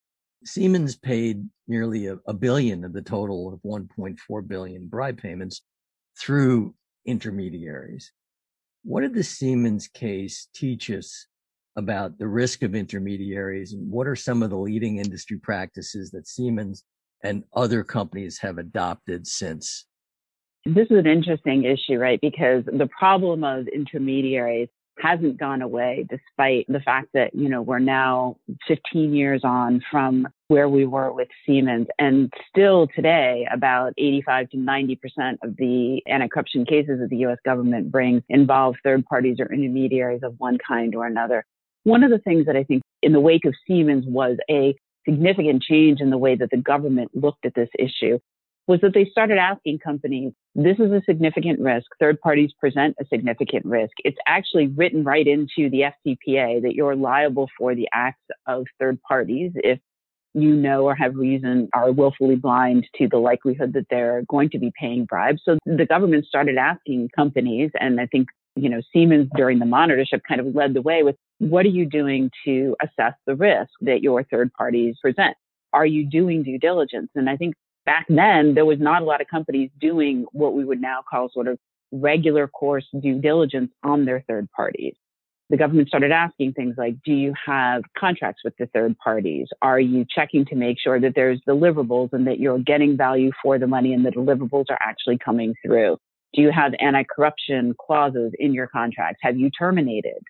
Siemens 0.44 0.96
paid 0.96 1.48
nearly 1.68 2.08
a, 2.08 2.16
a 2.26 2.34
billion 2.34 2.82
of 2.82 2.92
the 2.92 3.00
total 3.00 3.54
of 3.54 3.60
1.4 3.62 4.48
billion 4.48 4.88
bribe 4.88 5.18
payments 5.18 5.62
through 6.18 6.74
intermediaries. 7.06 8.10
What 8.82 9.02
did 9.02 9.14
the 9.14 9.22
Siemens 9.22 9.86
case 9.86 10.48
teach 10.52 10.90
us 10.90 11.28
about 11.76 12.18
the 12.18 12.28
risk 12.28 12.62
of 12.62 12.74
intermediaries 12.74 13.72
and 13.72 13.90
what 13.90 14.06
are 14.06 14.16
some 14.16 14.42
of 14.42 14.50
the 14.50 14.56
leading 14.56 14.98
industry 14.98 15.38
practices 15.38 16.10
that 16.12 16.28
Siemens 16.28 16.84
and 17.22 17.44
other 17.54 17.82
companies 17.82 18.38
have 18.38 18.58
adopted 18.58 19.26
since? 19.26 19.86
This 20.66 20.86
is 20.90 20.98
an 20.98 21.06
interesting 21.06 21.64
issue, 21.64 21.98
right? 21.98 22.20
Because 22.20 22.64
the 22.64 22.88
problem 22.98 23.44
of 23.44 23.66
intermediaries 23.68 24.68
hasn't 24.98 25.38
gone 25.38 25.60
away 25.60 26.06
despite 26.08 26.66
the 26.68 26.80
fact 26.80 27.08
that, 27.14 27.34
you 27.34 27.48
know, 27.48 27.60
we're 27.60 27.80
now 27.80 28.36
15 28.68 29.12
years 29.12 29.42
on 29.44 29.82
from 29.90 30.28
where 30.48 30.68
we 30.68 30.86
were 30.86 31.12
with 31.12 31.28
Siemens. 31.44 31.88
And 31.98 32.32
still 32.48 32.86
today, 32.94 33.46
about 33.52 33.92
85 33.98 34.50
to 34.50 34.56
90% 34.56 34.98
of 35.42 35.56
the 35.56 36.00
anti-corruption 36.06 36.64
cases 36.64 37.00
that 37.00 37.10
the 37.10 37.26
US 37.26 37.38
government 37.44 37.90
brings 37.90 38.22
involve 38.28 38.76
third 38.84 39.04
parties 39.06 39.38
or 39.40 39.52
intermediaries 39.52 40.22
of 40.22 40.34
one 40.38 40.58
kind 40.66 40.94
or 40.94 41.06
another. 41.06 41.44
One 41.84 42.02
of 42.02 42.10
the 42.10 42.18
things 42.18 42.46
that 42.46 42.56
I 42.56 42.64
think 42.64 42.82
in 43.02 43.12
the 43.12 43.20
wake 43.20 43.44
of 43.44 43.54
Siemens 43.66 44.04
was 44.06 44.38
a 44.50 44.74
significant 45.06 45.62
change 45.62 46.00
in 46.00 46.10
the 46.10 46.18
way 46.18 46.34
that 46.34 46.50
the 46.50 46.56
government 46.56 47.10
looked 47.14 47.44
at 47.44 47.54
this 47.54 47.68
issue 47.78 48.18
was 48.66 48.80
that 48.80 48.94
they 48.94 49.04
started 49.04 49.36
asking 49.36 49.78
companies, 49.78 50.32
this 50.54 50.78
is 50.78 50.90
a 50.90 51.02
significant 51.04 51.60
risk. 51.60 51.86
Third 52.00 52.18
parties 52.20 52.50
present 52.58 52.96
a 52.98 53.04
significant 53.12 53.66
risk. 53.66 53.92
It's 54.04 54.16
actually 54.26 54.68
written 54.68 55.04
right 55.04 55.26
into 55.26 55.68
the 55.68 55.92
FCPA 56.06 56.62
that 56.62 56.74
you're 56.74 56.96
liable 56.96 57.50
for 57.58 57.74
the 57.74 57.88
acts 57.92 58.24
of 58.46 58.64
third 58.80 58.98
parties 59.02 59.52
if 59.56 59.78
you 60.32 60.54
know 60.54 60.84
or 60.84 60.94
have 60.94 61.14
reason 61.14 61.68
are 61.74 61.92
willfully 61.92 62.36
blind 62.36 62.86
to 62.96 63.06
the 63.08 63.18
likelihood 63.18 63.72
that 63.74 63.86
they're 63.90 64.24
going 64.28 64.50
to 64.50 64.58
be 64.58 64.72
paying 64.80 65.04
bribes. 65.04 65.42
So 65.44 65.58
the 65.66 65.86
government 65.86 66.24
started 66.24 66.56
asking 66.56 67.10
companies, 67.14 67.70
and 67.78 68.00
I 68.00 68.06
think, 68.06 68.28
you 68.56 68.68
know, 68.68 68.80
Siemens 68.92 69.28
during 69.36 69.58
the 69.58 69.66
monitorship 69.66 70.22
kind 70.26 70.40
of 70.40 70.54
led 70.54 70.74
the 70.74 70.82
way 70.82 71.02
with 71.02 71.16
what 71.38 71.66
are 71.66 71.70
you 71.70 71.86
doing 71.86 72.30
to 72.44 72.76
assess 72.82 73.14
the 73.26 73.34
risk 73.34 73.70
that 73.82 74.02
your 74.02 74.24
third 74.24 74.52
parties 74.52 74.96
present? 75.00 75.36
Are 75.72 75.86
you 75.86 76.08
doing 76.08 76.42
due 76.42 76.58
diligence? 76.58 77.10
And 77.14 77.28
I 77.28 77.36
think 77.36 77.54
back 77.84 78.06
then 78.08 78.54
there 78.54 78.64
was 78.64 78.78
not 78.78 79.02
a 79.02 79.04
lot 79.04 79.20
of 79.20 79.26
companies 79.28 79.70
doing 79.80 80.26
what 80.32 80.54
we 80.54 80.64
would 80.64 80.80
now 80.80 81.00
call 81.08 81.28
sort 81.32 81.48
of 81.48 81.58
regular 81.92 82.48
course 82.48 82.86
due 83.00 83.20
diligence 83.20 83.70
on 83.82 84.04
their 84.04 84.24
third 84.28 84.48
parties. 84.56 84.94
The 85.50 85.58
government 85.58 85.88
started 85.88 86.10
asking 86.10 86.54
things 86.54 86.76
like, 86.78 86.94
do 87.04 87.12
you 87.12 87.34
have 87.46 87.82
contracts 87.98 88.42
with 88.44 88.54
the 88.58 88.66
third 88.66 88.96
parties? 88.98 89.48
Are 89.60 89.78
you 89.78 90.06
checking 90.08 90.46
to 90.46 90.54
make 90.54 90.78
sure 90.80 90.98
that 90.98 91.12
there's 91.14 91.40
deliverables 91.46 92.12
and 92.12 92.26
that 92.26 92.40
you're 92.40 92.58
getting 92.58 92.96
value 92.96 93.30
for 93.42 93.58
the 93.58 93.66
money 93.66 93.92
and 93.92 94.06
the 94.06 94.10
deliverables 94.10 94.66
are 94.70 94.78
actually 94.82 95.18
coming 95.18 95.54
through? 95.64 95.98
Do 96.32 96.42
you 96.42 96.50
have 96.50 96.72
anti-corruption 96.80 97.74
clauses 97.78 98.32
in 98.38 98.54
your 98.54 98.66
contracts? 98.66 99.20
Have 99.22 99.36
you 99.36 99.50
terminated 99.50 100.22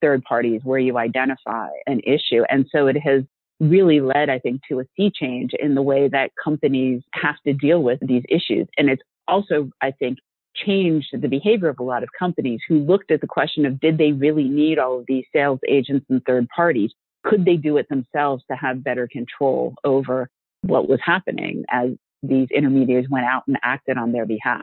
third 0.00 0.22
parties 0.24 0.60
where 0.64 0.78
you 0.78 0.98
identify 0.98 1.68
an 1.86 2.00
issue. 2.00 2.42
And 2.48 2.66
so 2.70 2.86
it 2.86 2.96
has 2.98 3.22
really 3.60 4.00
led, 4.00 4.28
I 4.28 4.38
think, 4.38 4.62
to 4.68 4.80
a 4.80 4.84
sea 4.96 5.10
change 5.14 5.52
in 5.58 5.74
the 5.74 5.82
way 5.82 6.08
that 6.08 6.32
companies 6.42 7.02
have 7.12 7.36
to 7.46 7.52
deal 7.52 7.82
with 7.82 8.00
these 8.02 8.24
issues. 8.28 8.66
And 8.76 8.90
it's 8.90 9.02
also, 9.28 9.70
I 9.80 9.92
think, 9.92 10.18
changed 10.54 11.08
the 11.12 11.28
behavior 11.28 11.68
of 11.68 11.78
a 11.78 11.82
lot 11.82 12.02
of 12.02 12.08
companies 12.16 12.60
who 12.68 12.78
looked 12.78 13.10
at 13.10 13.20
the 13.20 13.26
question 13.26 13.66
of 13.66 13.80
did 13.80 13.98
they 13.98 14.12
really 14.12 14.48
need 14.48 14.78
all 14.78 14.98
of 15.00 15.04
these 15.06 15.24
sales 15.32 15.58
agents 15.68 16.06
and 16.08 16.22
third 16.24 16.48
parties? 16.54 16.92
Could 17.24 17.44
they 17.44 17.56
do 17.56 17.76
it 17.76 17.88
themselves 17.88 18.44
to 18.50 18.56
have 18.56 18.84
better 18.84 19.08
control 19.10 19.74
over 19.84 20.28
what 20.62 20.88
was 20.88 21.00
happening 21.02 21.64
as 21.70 21.90
these 22.22 22.48
intermediaries 22.50 23.08
went 23.10 23.26
out 23.26 23.42
and 23.46 23.58
acted 23.62 23.98
on 23.98 24.12
their 24.12 24.26
behalf? 24.26 24.62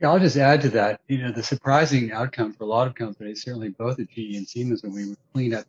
Yeah, 0.00 0.10
I'll 0.10 0.20
just 0.20 0.36
add 0.36 0.60
to 0.62 0.68
that. 0.70 1.00
You 1.08 1.18
know, 1.18 1.32
the 1.32 1.42
surprising 1.42 2.12
outcome 2.12 2.52
for 2.52 2.64
a 2.64 2.68
lot 2.68 2.86
of 2.86 2.94
companies, 2.94 3.42
certainly 3.42 3.70
both 3.70 3.98
at 3.98 4.08
GE 4.10 4.36
and 4.36 4.48
Siemens, 4.48 4.82
when 4.82 4.92
we 4.92 5.08
would 5.08 5.18
clean 5.32 5.54
up 5.54 5.66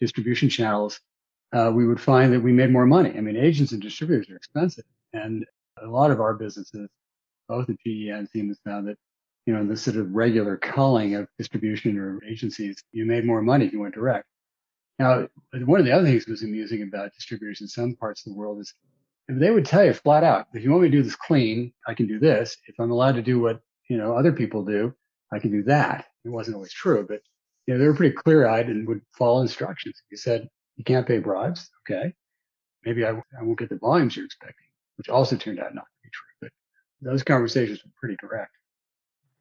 distribution 0.00 0.48
channels, 0.48 1.00
uh, 1.52 1.70
we 1.74 1.86
would 1.86 2.00
find 2.00 2.32
that 2.32 2.40
we 2.40 2.52
made 2.52 2.70
more 2.70 2.86
money. 2.86 3.10
I 3.16 3.20
mean, 3.20 3.36
agents 3.36 3.72
and 3.72 3.82
distributors 3.82 4.30
are 4.30 4.36
expensive, 4.36 4.84
and 5.12 5.44
a 5.82 5.86
lot 5.86 6.10
of 6.10 6.20
our 6.20 6.34
businesses, 6.34 6.88
both 7.48 7.68
at 7.68 7.76
GE 7.80 8.08
and 8.08 8.28
Siemens, 8.28 8.60
found 8.64 8.88
that 8.88 8.98
you 9.46 9.54
know, 9.54 9.64
the 9.64 9.76
sort 9.76 9.96
of 9.96 10.14
regular 10.14 10.56
culling 10.56 11.16
of 11.16 11.28
distribution 11.38 11.98
or 11.98 12.22
agencies, 12.24 12.82
you 12.92 13.04
made 13.04 13.24
more 13.26 13.42
money 13.42 13.66
if 13.66 13.72
you 13.72 13.80
went 13.80 13.94
direct. 13.94 14.26
Now, 14.98 15.28
one 15.66 15.80
of 15.80 15.86
the 15.86 15.92
other 15.92 16.06
things 16.06 16.24
that 16.24 16.30
was 16.30 16.42
amusing 16.42 16.82
about 16.82 17.12
distributors 17.14 17.60
in 17.60 17.68
some 17.68 17.94
parts 17.96 18.24
of 18.24 18.32
the 18.32 18.38
world 18.38 18.60
is 18.60 18.72
they 19.28 19.50
would 19.50 19.64
tell 19.64 19.84
you 19.84 19.92
flat 19.92 20.24
out, 20.24 20.48
if 20.52 20.62
you 20.62 20.70
want 20.70 20.82
me 20.82 20.90
to 20.90 20.96
do 20.96 21.02
this 21.02 21.16
clean, 21.16 21.72
I 21.86 21.94
can 21.94 22.06
do 22.06 22.18
this. 22.18 22.56
If 22.66 22.78
I'm 22.78 22.90
allowed 22.90 23.16
to 23.16 23.22
do 23.22 23.40
what, 23.40 23.60
you 23.88 23.96
know, 23.96 24.16
other 24.16 24.32
people 24.32 24.64
do, 24.64 24.94
I 25.32 25.38
can 25.38 25.50
do 25.50 25.62
that. 25.64 26.06
It 26.24 26.28
wasn't 26.28 26.56
always 26.56 26.72
true, 26.72 27.06
but, 27.08 27.20
you 27.66 27.74
know, 27.74 27.80
they 27.80 27.86
were 27.86 27.94
pretty 27.94 28.14
clear 28.14 28.46
eyed 28.46 28.68
and 28.68 28.86
would 28.86 29.00
follow 29.16 29.40
instructions. 29.40 30.00
You 30.10 30.16
said, 30.16 30.48
you 30.76 30.84
can't 30.84 31.06
pay 31.06 31.18
bribes. 31.18 31.70
Okay. 31.82 32.12
Maybe 32.84 33.04
I, 33.04 33.10
I 33.10 33.42
won't 33.42 33.58
get 33.58 33.70
the 33.70 33.78
volumes 33.78 34.16
you're 34.16 34.26
expecting, 34.26 34.66
which 34.96 35.08
also 35.08 35.36
turned 35.36 35.58
out 35.58 35.74
not 35.74 35.84
to 35.84 36.02
be 36.02 36.10
true, 36.12 36.50
but 37.02 37.10
those 37.10 37.22
conversations 37.22 37.82
were 37.84 37.90
pretty 37.98 38.16
direct 38.20 38.52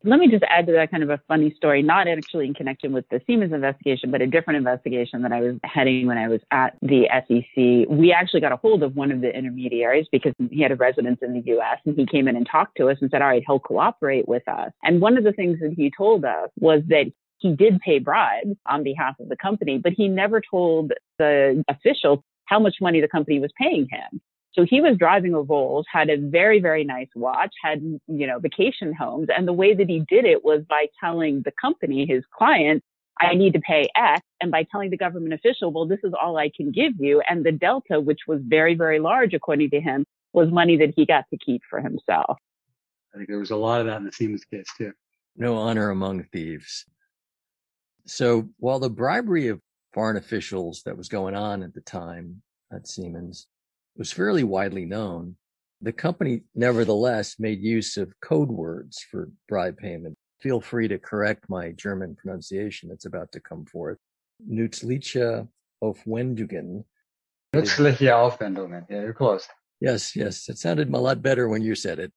let 0.04 0.20
me 0.20 0.28
just 0.28 0.44
add 0.50 0.68
to 0.68 0.74
that 0.74 0.92
kind 0.92 1.04
of 1.04 1.10
a 1.10 1.20
funny 1.28 1.54
story, 1.56 1.82
not 1.82 2.08
actually 2.08 2.46
in 2.46 2.54
connection 2.54 2.92
with 2.92 3.06
the 3.10 3.22
Siemens 3.26 3.54
investigation, 3.54 4.12
but 4.12 4.22
a 4.22 4.28
different 4.28 4.58
investigation 4.58 5.22
that 5.22 5.32
I 5.32 5.40
was 5.40 5.56
heading 5.64 6.08
when 6.08 6.18
I 6.18 6.28
was 6.28 6.42
at 6.52 6.76
the 6.82 7.08
SEC. 7.28 7.90
We 7.90 8.12
actually 8.12 8.42
got 8.42 8.52
a 8.52 8.58
hold 8.58 8.84
of 8.84 8.96
one 8.96 9.12
of 9.12 9.22
the 9.22 9.36
intermediaries 9.36 10.08
because 10.12 10.34
he 10.52 10.62
had 10.62 10.72
a 10.72 10.76
residence 10.76 11.20
in 11.22 11.34
the 11.34 11.54
US 11.58 11.80
and 11.86 11.96
he 11.96 12.06
came 12.06 12.28
in 12.28 12.36
and 12.36 12.48
talked 12.50 12.78
to 12.78 12.90
us 12.90 12.98
and 13.02 13.10
said, 13.10 13.22
all 13.22 13.30
right, 13.30 13.44
he'll 13.48 13.60
cooperate 13.60 14.28
with 14.28 14.48
us. 14.48 14.72
And 14.84 15.00
one 15.00 15.18
of 15.18 15.24
the 15.24 15.32
things 15.32 15.60
that 15.62 15.74
he 15.76 15.92
told 15.96 16.26
us 16.26 16.50
was 16.60 16.82
that 16.90 17.06
he 17.38 17.56
did 17.56 17.80
pay 17.80 18.00
bribes 18.00 18.58
on 18.66 18.84
behalf 18.84 19.16
of 19.20 19.30
the 19.30 19.38
company, 19.38 19.78
but 19.78 19.94
he 19.94 20.08
never 20.08 20.42
told 20.42 20.92
the 21.18 21.64
official 21.70 22.24
how 22.46 22.60
much 22.60 22.76
money 22.82 23.00
the 23.00 23.08
company 23.08 23.40
was 23.40 23.52
paying 23.58 23.88
him. 23.90 24.22
So 24.54 24.66
he 24.70 24.82
was 24.82 24.98
driving 24.98 25.34
a 25.34 25.42
Rolls, 25.42 25.86
had 25.92 26.10
a 26.10 26.18
very, 26.18 26.60
very 26.60 26.84
nice 26.84 27.08
watch, 27.16 27.54
had, 27.64 27.82
you 28.08 28.28
know, 28.28 28.40
vacation 28.40 28.94
homes. 28.94 29.28
And 29.36 29.48
the 29.48 29.54
way 29.54 29.74
that 29.74 29.90
he 29.90 30.06
did 30.08 30.26
it 30.26 30.44
was 30.44 30.64
by 30.70 30.88
telling 31.00 31.42
the 31.44 31.52
company, 31.60 32.06
his 32.06 32.24
client, 32.32 32.84
I 33.20 33.34
need 33.34 33.54
to 33.54 33.60
pay 33.60 33.88
X. 33.96 34.22
And 34.42 34.52
by 34.52 34.66
telling 34.72 34.92
the 34.92 34.98
government 34.98 35.34
official, 35.34 35.72
well, 35.72 35.88
this 35.88 36.00
is 36.04 36.14
all 36.20 36.38
I 36.38 36.52
can 36.56 36.72
give 36.72 36.94
you. 37.00 37.22
And 37.28 37.44
the 37.44 37.52
delta, 37.52 38.00
which 38.00 38.22
was 38.28 38.42
very, 38.44 38.76
very 38.76 39.00
large, 39.00 39.34
according 39.34 39.72
to 39.72 39.82
him, 39.82 40.06
was 40.34 40.52
money 40.52 40.78
that 40.78 40.94
he 40.96 41.06
got 41.06 41.26
to 41.32 41.38
keep 41.44 41.62
for 41.68 41.80
himself. 41.80 42.38
I 43.14 43.18
think 43.18 43.30
there 43.30 43.40
was 43.40 43.52
a 43.52 43.56
lot 43.56 43.82
of 43.82 43.88
that 43.88 43.98
in 43.98 44.06
the 44.06 44.12
Siemens 44.12 44.46
case 44.46 44.66
too. 44.78 44.92
No 45.36 45.56
honor 45.56 45.90
among 45.90 46.24
thieves. 46.32 46.86
So 48.06 48.50
while 48.58 48.80
the 48.80 48.90
bribery 48.90 49.48
of 49.48 49.62
foreign 49.94 50.18
officials 50.18 50.84
that 50.86 50.98
was 50.98 51.08
going 51.10 51.36
on 51.36 51.64
at 51.64 51.74
the 51.74 51.82
time 51.82 52.42
at 52.72 52.88
Siemens 52.88 53.48
was 53.96 54.12
fairly 54.12 54.44
widely 54.44 54.86
known. 54.86 55.36
The 55.82 55.92
company 55.92 56.42
nevertheless 56.56 57.36
made 57.40 57.62
use 57.62 57.98
of 57.98 58.14
code 58.22 58.50
words 58.50 59.06
for 59.12 59.30
bribe 59.48 59.78
payment. 59.78 60.16
Feel 60.42 60.62
free 60.62 60.88
to 60.88 60.98
correct 60.98 61.50
my 61.50 61.72
German 61.72 62.16
pronunciation 62.16 62.90
that's 62.90 63.06
about 63.06 63.32
to 63.34 63.40
come 63.40 63.66
forth. 63.66 63.98
Nützliche 64.50 65.48
Aufwendungen. 65.84 66.86
Nützliche 67.54 68.12
Aufwendungen. 68.12 68.86
Yeah, 68.90 69.02
you're 69.02 69.14
close. 69.14 69.48
Yes, 69.80 70.16
yes. 70.16 70.48
It 70.50 70.58
sounded 70.58 70.94
a 70.94 70.98
lot 70.98 71.22
better 71.22 71.50
when 71.50 71.62
you 71.62 71.76
said 71.76 72.00
it, 72.00 72.12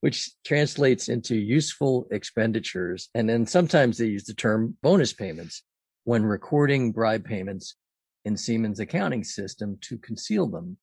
which 0.00 0.30
translates 0.44 1.08
into 1.08 1.36
useful 1.36 2.06
expenditures. 2.10 3.08
And 3.14 3.28
then 3.28 3.46
sometimes 3.46 3.98
they 3.98 4.06
use 4.06 4.24
the 4.24 4.34
term 4.34 4.76
bonus 4.82 5.12
payments 5.12 5.62
when 6.04 6.24
recording 6.24 6.90
bribe 6.90 7.24
payments 7.24 7.76
in 8.24 8.36
Siemens 8.36 8.80
accounting 8.80 9.22
system 9.22 9.78
to 9.82 9.98
conceal 9.98 10.48
them. 10.48 10.76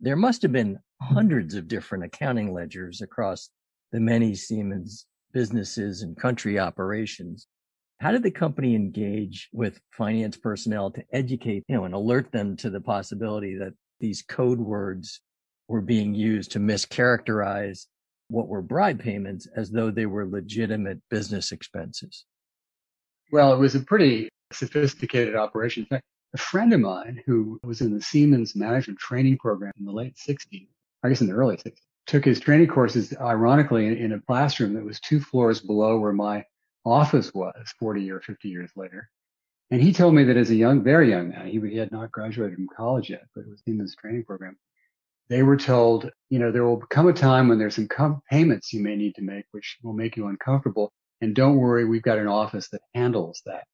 There 0.00 0.16
must 0.16 0.42
have 0.42 0.52
been 0.52 0.78
hmm. 1.00 1.14
hundreds 1.14 1.54
of 1.54 1.68
different 1.68 2.04
accounting 2.04 2.52
ledgers 2.52 3.00
across 3.02 3.50
the 3.92 4.00
many 4.00 4.34
Siemens 4.34 5.06
businesses 5.32 6.02
and 6.02 6.16
country 6.16 6.58
operations. 6.58 7.46
How 8.00 8.12
did 8.12 8.22
the 8.22 8.30
company 8.30 8.74
engage 8.74 9.48
with 9.52 9.80
finance 9.92 10.36
personnel 10.36 10.90
to 10.92 11.04
educate, 11.12 11.64
you 11.68 11.76
know, 11.76 11.84
and 11.84 11.94
alert 11.94 12.32
them 12.32 12.56
to 12.56 12.70
the 12.70 12.80
possibility 12.80 13.56
that 13.56 13.74
these 14.00 14.22
code 14.22 14.58
words 14.58 15.20
were 15.68 15.82
being 15.82 16.14
used 16.14 16.50
to 16.52 16.58
mischaracterize 16.58 17.86
what 18.28 18.48
were 18.48 18.62
bribe 18.62 19.00
payments 19.00 19.46
as 19.54 19.70
though 19.70 19.90
they 19.90 20.06
were 20.06 20.26
legitimate 20.26 21.00
business 21.10 21.52
expenses? 21.52 22.24
Well, 23.32 23.52
it 23.52 23.58
was 23.58 23.74
a 23.74 23.80
pretty 23.80 24.28
sophisticated 24.52 25.36
operation. 25.36 25.86
A 26.32 26.38
friend 26.38 26.72
of 26.72 26.80
mine 26.80 27.22
who 27.26 27.58
was 27.64 27.80
in 27.80 27.92
the 27.92 28.00
Siemens 28.02 28.54
management 28.54 28.98
training 29.00 29.38
program 29.38 29.72
in 29.78 29.84
the 29.84 29.92
late 29.92 30.16
60s, 30.16 30.68
I 31.02 31.08
guess 31.08 31.20
in 31.20 31.26
the 31.26 31.34
early 31.34 31.56
60s, 31.56 31.80
took 32.06 32.24
his 32.24 32.40
training 32.40 32.68
courses, 32.68 33.14
ironically, 33.20 33.86
in, 33.86 33.96
in 33.96 34.12
a 34.12 34.20
classroom 34.20 34.74
that 34.74 34.84
was 34.84 35.00
two 35.00 35.20
floors 35.20 35.60
below 35.60 35.98
where 35.98 36.12
my 36.12 36.44
office 36.84 37.32
was 37.34 37.54
40 37.78 38.10
or 38.10 38.20
50 38.20 38.48
years 38.48 38.70
later. 38.76 39.10
And 39.70 39.80
he 39.80 39.92
told 39.92 40.14
me 40.14 40.24
that 40.24 40.36
as 40.36 40.50
a 40.50 40.56
young, 40.56 40.82
very 40.82 41.10
young 41.10 41.28
man, 41.30 41.46
he, 41.46 41.60
he 41.60 41.76
had 41.76 41.92
not 41.92 42.10
graduated 42.10 42.56
from 42.56 42.68
college 42.76 43.10
yet, 43.10 43.24
but 43.34 43.42
it 43.42 43.48
was 43.48 43.62
this 43.64 43.94
training 43.94 44.24
program. 44.24 44.56
They 45.28 45.44
were 45.44 45.56
told, 45.56 46.10
you 46.28 46.40
know, 46.40 46.50
there 46.50 46.64
will 46.64 46.78
come 46.78 47.06
a 47.06 47.12
time 47.12 47.48
when 47.48 47.58
there's 47.58 47.76
some 47.76 47.86
com- 47.86 48.20
payments 48.28 48.72
you 48.72 48.82
may 48.82 48.96
need 48.96 49.14
to 49.14 49.22
make, 49.22 49.44
which 49.52 49.78
will 49.82 49.92
make 49.92 50.16
you 50.16 50.26
uncomfortable. 50.26 50.92
And 51.20 51.36
don't 51.36 51.56
worry, 51.56 51.84
we've 51.84 52.02
got 52.02 52.18
an 52.18 52.26
office 52.26 52.68
that 52.70 52.80
handles 52.94 53.42
that. 53.46 53.64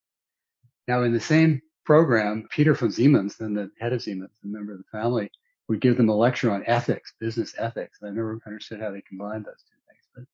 Now, 0.87 1.01
in 1.01 1.13
the 1.13 1.19
same 1.19 1.61
program, 1.87 2.45
Peter 2.51 2.75
von 2.75 2.91
Siemens, 2.91 3.37
then 3.37 3.53
the 3.53 3.71
head 3.79 3.93
of 3.93 4.01
Siemens, 4.01 4.29
a 4.43 4.47
member 4.47 4.73
of 4.73 4.79
the 4.79 4.83
family, 4.91 5.31
would 5.69 5.79
give 5.79 5.95
them 5.95 6.09
a 6.09 6.15
lecture 6.15 6.51
on 6.51 6.65
ethics, 6.67 7.13
business 7.17 7.55
ethics. 7.57 7.99
I 8.03 8.07
never 8.07 8.37
understood 8.45 8.81
how 8.81 8.91
they 8.91 9.01
combined 9.07 9.45
those 9.45 9.63
two 9.63 9.79
things. 9.87 10.03
But 10.13 10.25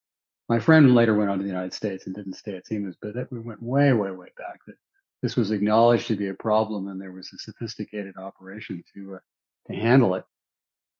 my 0.52 0.58
friend 0.58 0.96
later 0.96 1.14
went 1.14 1.30
on 1.30 1.38
to 1.38 1.44
the 1.44 1.48
United 1.48 1.72
States 1.72 2.06
and 2.06 2.14
didn't 2.14 2.34
stay 2.34 2.56
at 2.56 2.66
Siemens, 2.66 2.96
but 3.00 3.14
that 3.14 3.30
we 3.30 3.38
went 3.38 3.62
way, 3.62 3.92
way, 3.92 4.10
way 4.10 4.30
back. 4.36 4.58
That 4.66 4.74
this 5.22 5.36
was 5.36 5.52
acknowledged 5.52 6.08
to 6.08 6.16
be 6.16 6.26
a 6.26 6.34
problem, 6.34 6.88
and 6.88 7.00
there 7.00 7.12
was 7.12 7.32
a 7.32 7.38
sophisticated 7.38 8.16
operation 8.16 8.82
to 8.92 9.14
uh, 9.14 9.18
to 9.68 9.76
handle 9.76 10.16
it. 10.16 10.24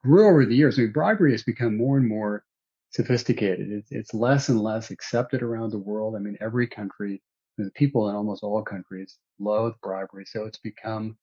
Grew 0.04 0.28
over 0.28 0.46
the 0.46 0.54
years. 0.54 0.78
I 0.78 0.82
mean, 0.82 0.92
bribery 0.92 1.32
has 1.32 1.42
become 1.42 1.76
more 1.76 1.96
and 1.96 2.08
more 2.08 2.44
sophisticated. 2.90 3.72
It's, 3.72 3.90
it's 3.90 4.14
less 4.14 4.50
and 4.50 4.60
less 4.60 4.92
accepted 4.92 5.42
around 5.42 5.70
the 5.70 5.78
world. 5.78 6.14
I 6.14 6.20
mean, 6.20 6.38
every 6.40 6.68
country, 6.68 7.22
the 7.58 7.70
people 7.74 8.08
in 8.08 8.16
almost 8.16 8.42
all 8.42 8.62
countries 8.62 9.18
loathe 9.38 9.74
bribery, 9.82 10.24
so 10.26 10.44
it's 10.44 10.58
become 10.58 11.16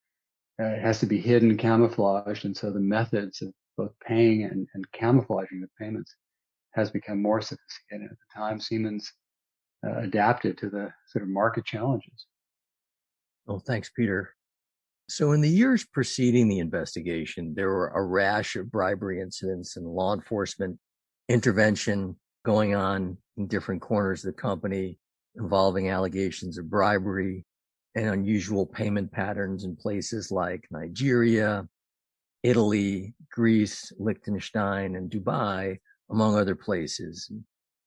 uh, 0.61 0.65
it 0.65 0.81
has 0.81 0.99
to 0.99 1.05
be 1.05 1.19
hidden, 1.19 1.57
camouflaged, 1.57 2.45
and 2.45 2.55
so 2.55 2.71
the 2.71 2.79
methods 2.79 3.41
of 3.41 3.53
both 3.77 3.91
paying 4.05 4.43
and, 4.43 4.67
and 4.73 4.91
camouflaging 4.91 5.61
the 5.61 5.67
payments 5.79 6.15
has 6.71 6.91
become 6.91 7.21
more 7.21 7.41
sophisticated. 7.41 8.11
At 8.11 8.17
the 8.17 8.39
time, 8.39 8.59
Siemens 8.59 9.11
uh, 9.85 9.99
adapted 9.99 10.57
to 10.59 10.69
the 10.69 10.91
sort 11.07 11.23
of 11.23 11.29
market 11.29 11.65
challenges. 11.65 12.27
Well, 13.45 13.63
thanks, 13.65 13.89
Peter. 13.89 14.35
So, 15.09 15.31
in 15.31 15.41
the 15.41 15.49
years 15.49 15.83
preceding 15.83 16.47
the 16.47 16.59
investigation, 16.59 17.53
there 17.55 17.69
were 17.69 17.89
a 17.89 18.03
rash 18.03 18.55
of 18.55 18.71
bribery 18.71 19.19
incidents 19.19 19.75
and 19.77 19.85
law 19.85 20.13
enforcement 20.13 20.77
intervention 21.27 22.17
going 22.45 22.75
on 22.75 23.17
in 23.37 23.47
different 23.47 23.81
corners 23.81 24.23
of 24.23 24.33
the 24.33 24.41
company 24.41 24.99
involving 25.35 25.89
allegations 25.89 26.57
of 26.57 26.69
bribery, 26.69 27.45
and 27.95 28.07
unusual 28.07 28.65
payment 28.65 29.11
patterns 29.11 29.65
in 29.65 29.75
places 29.75 30.31
like 30.31 30.65
Nigeria, 30.71 31.67
Italy, 32.43 33.13
Greece, 33.31 33.91
Liechtenstein, 33.99 34.95
and 34.95 35.11
Dubai, 35.11 35.77
among 36.09 36.35
other 36.35 36.55
places. 36.55 37.31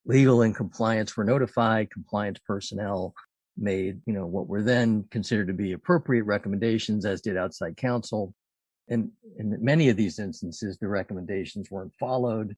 Legal 0.06 0.42
and 0.42 0.54
compliance 0.54 1.16
were 1.16 1.24
notified. 1.24 1.90
Compliance 1.90 2.38
personnel 2.46 3.14
made, 3.56 4.00
you 4.06 4.12
know, 4.12 4.26
what 4.26 4.48
were 4.48 4.62
then 4.62 5.04
considered 5.10 5.46
to 5.46 5.54
be 5.54 5.72
appropriate 5.72 6.24
recommendations, 6.24 7.06
as 7.06 7.20
did 7.20 7.36
outside 7.36 7.76
counsel. 7.76 8.34
And 8.88 9.10
in 9.38 9.56
many 9.64 9.88
of 9.88 9.96
these 9.96 10.18
instances, 10.18 10.76
the 10.78 10.88
recommendations 10.88 11.70
weren't 11.70 11.94
followed 11.98 12.54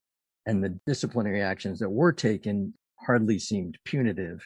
and 0.47 0.63
the 0.63 0.79
disciplinary 0.87 1.43
actions 1.43 1.79
that 1.81 1.91
were 1.91 2.13
taken 2.13 2.75
hardly 3.01 3.39
seemed 3.39 3.79
punitive. 3.85 4.45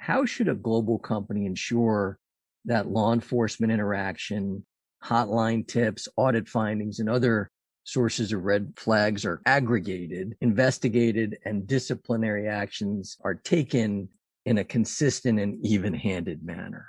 How 0.00 0.24
should 0.24 0.48
a 0.48 0.54
global 0.54 0.98
company 0.98 1.44
ensure 1.44 2.18
that 2.64 2.88
law 2.88 3.12
enforcement 3.12 3.70
interaction, 3.70 4.64
hotline 5.04 5.66
tips, 5.68 6.08
audit 6.16 6.48
findings, 6.48 7.00
and 7.00 7.08
other 7.08 7.50
sources 7.84 8.32
of 8.32 8.42
red 8.42 8.72
flags 8.76 9.26
are 9.26 9.42
aggregated, 9.44 10.36
investigated, 10.40 11.36
and 11.44 11.66
disciplinary 11.66 12.48
actions 12.48 13.18
are 13.22 13.34
taken 13.34 14.08
in 14.46 14.56
a 14.56 14.64
consistent 14.64 15.38
and 15.38 15.64
even 15.64 15.92
handed 15.92 16.42
manner? 16.42 16.86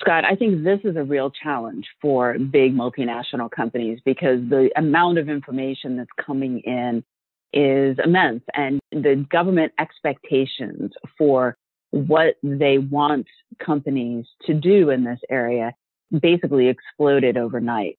Scott, 0.00 0.24
I 0.24 0.34
think 0.34 0.64
this 0.64 0.80
is 0.82 0.96
a 0.96 1.04
real 1.04 1.30
challenge 1.30 1.86
for 2.00 2.38
big 2.38 2.74
multinational 2.74 3.50
companies 3.50 4.00
because 4.04 4.40
the 4.48 4.70
amount 4.76 5.18
of 5.18 5.28
information 5.28 5.96
that's 5.96 6.10
coming 6.24 6.60
in 6.60 7.04
is 7.52 7.98
immense 8.02 8.42
and 8.54 8.80
the 8.92 9.26
government 9.30 9.72
expectations 9.78 10.92
for 11.16 11.56
what 11.96 12.36
they 12.42 12.78
want 12.78 13.26
companies 13.58 14.26
to 14.44 14.54
do 14.54 14.90
in 14.90 15.04
this 15.04 15.20
area 15.30 15.72
basically 16.20 16.68
exploded 16.68 17.36
overnight. 17.36 17.98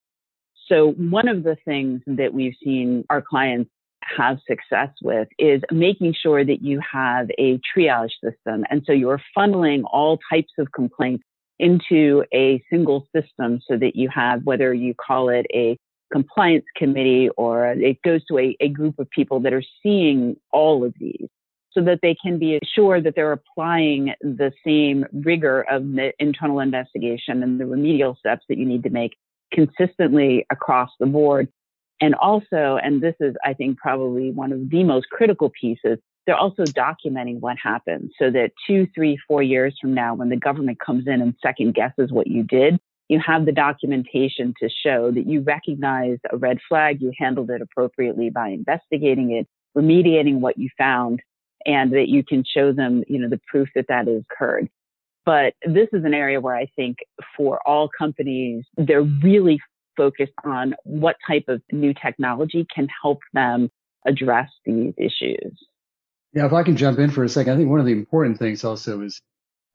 So 0.68 0.92
one 0.92 1.28
of 1.28 1.44
the 1.44 1.58
things 1.66 2.02
that 2.06 2.34
we've 2.34 2.56
seen 2.64 3.06
our 3.10 3.22
clients 3.22 3.72
have 4.04 4.38
success 4.48 4.90
with 5.02 5.28
is 5.38 5.62
making 5.72 6.14
sure 6.22 6.46
that 6.46 6.62
you 6.62 6.80
have 6.80 7.30
a 7.38 7.60
triage 7.76 8.12
system. 8.24 8.64
And 8.70 8.84
so 8.86 8.94
you're 8.94 9.22
funneling 9.38 9.84
all 9.92 10.20
types 10.32 10.54
of 10.58 10.72
complaints 10.72 11.24
into 11.60 12.24
a 12.34 12.64
single 12.70 13.08
system 13.16 13.60
so 13.68 13.78
that 13.78 13.96
you 13.96 14.10
have, 14.14 14.44
whether 14.44 14.74
you 14.74 14.94
call 14.94 15.30
it 15.30 15.48
a 15.54 15.78
compliance 16.12 16.66
committee 16.76 17.30
or 17.36 17.68
it 17.68 18.02
goes 18.04 18.24
to 18.26 18.38
a, 18.38 18.56
a 18.60 18.70
group 18.70 19.00
of 19.00 19.10
people 19.10 19.40
that 19.42 19.54
are 19.54 19.64
seeing 19.84 20.38
all 20.52 20.86
of 20.86 20.94
these 21.00 21.28
so 21.78 21.84
that 21.84 22.00
they 22.02 22.16
can 22.16 22.40
be 22.40 22.58
assured 22.64 23.04
that 23.04 23.14
they're 23.16 23.32
applying 23.32 24.14
the 24.22 24.52
same 24.66 25.06
rigor 25.14 25.62
of 25.70 25.84
the 25.84 26.12
internal 26.18 26.60
investigation 26.60 27.44
and 27.44 27.60
the 27.60 27.68
remedial 27.68 28.16
steps 28.16 28.44
that 28.50 28.58
you 28.58 28.66
need 28.66 28.82
to 28.82 28.90
make 28.90 29.16
consistently 29.54 30.46
across 30.52 30.90
the 31.00 31.06
board. 31.06 31.48
And 32.02 32.16
also, 32.16 32.80
and 32.84 33.02
this 33.02 33.14
is, 33.20 33.36
I 33.46 33.54
think, 33.54 33.78
probably 33.78 34.32
one 34.32 34.52
of 34.52 34.70
the 34.70 34.84
most 34.84 35.10
critical 35.10 35.52
pieces, 35.60 36.00
they're 36.26 36.36
also 36.36 36.64
documenting 36.64 37.40
what 37.40 37.58
happened 37.62 38.12
so 38.20 38.32
that 38.32 38.52
two, 38.66 38.88
three, 38.96 39.18
four 39.28 39.44
years 39.44 39.78
from 39.80 39.94
now, 39.94 40.16
when 40.16 40.30
the 40.30 40.36
government 40.36 40.80
comes 40.80 41.08
in 41.08 41.22
and 41.22 41.36
second 41.44 41.76
guesses 41.76 42.12
what 42.12 42.28
you 42.28 42.44
did, 42.44 42.80
you 43.08 43.20
have 43.26 43.46
the 43.46 43.52
documentation 43.52 44.54
to 44.62 44.68
show 44.68 45.12
that 45.12 45.28
you 45.28 45.42
recognized 45.42 46.22
a 46.32 46.38
red 46.38 46.58
flag, 46.68 47.02
you 47.02 47.14
handled 47.18 47.52
it 47.52 47.62
appropriately 47.62 48.30
by 48.30 48.50
investigating 48.50 49.32
it, 49.32 49.48
remediating 49.78 50.40
what 50.40 50.58
you 50.58 50.70
found, 50.78 51.22
and 51.68 51.92
that 51.92 52.08
you 52.08 52.24
can 52.24 52.44
show 52.44 52.72
them, 52.72 53.04
you 53.08 53.20
know, 53.20 53.30
the 53.30 53.42
proof 53.48 53.70
that 53.76 53.86
that 53.90 54.08
has 54.08 54.24
occurred. 54.32 54.70
But 55.26 55.54
this 55.66 55.90
is 55.92 56.06
an 56.06 56.14
area 56.14 56.40
where 56.40 56.56
I 56.56 56.68
think 56.78 57.00
for 57.36 57.60
all 57.68 57.90
companies, 57.96 58.66
they're 58.78 59.02
really 59.02 59.60
focused 59.98 60.32
on 60.46 60.74
what 60.86 61.18
type 61.28 61.46
of 61.50 61.62
new 61.72 61.94
technology 61.94 62.66
can 62.74 62.88
help 63.02 63.20
them 63.34 63.70
address 64.06 64.50
these 64.66 64.94
issues. 64.98 65.58
Yeah, 66.34 66.46
if 66.46 66.54
I 66.54 66.64
can 66.64 66.78
jump 66.78 67.00
in 67.00 67.12
for 67.12 67.26
a 67.26 67.30
second, 67.30 67.54
I 67.54 67.58
think 67.58 67.70
one 67.70 67.80
of 67.80 67.86
the 67.86 67.92
important 67.92 68.40
things 68.40 68.64
also 68.64 69.02
is, 69.02 69.22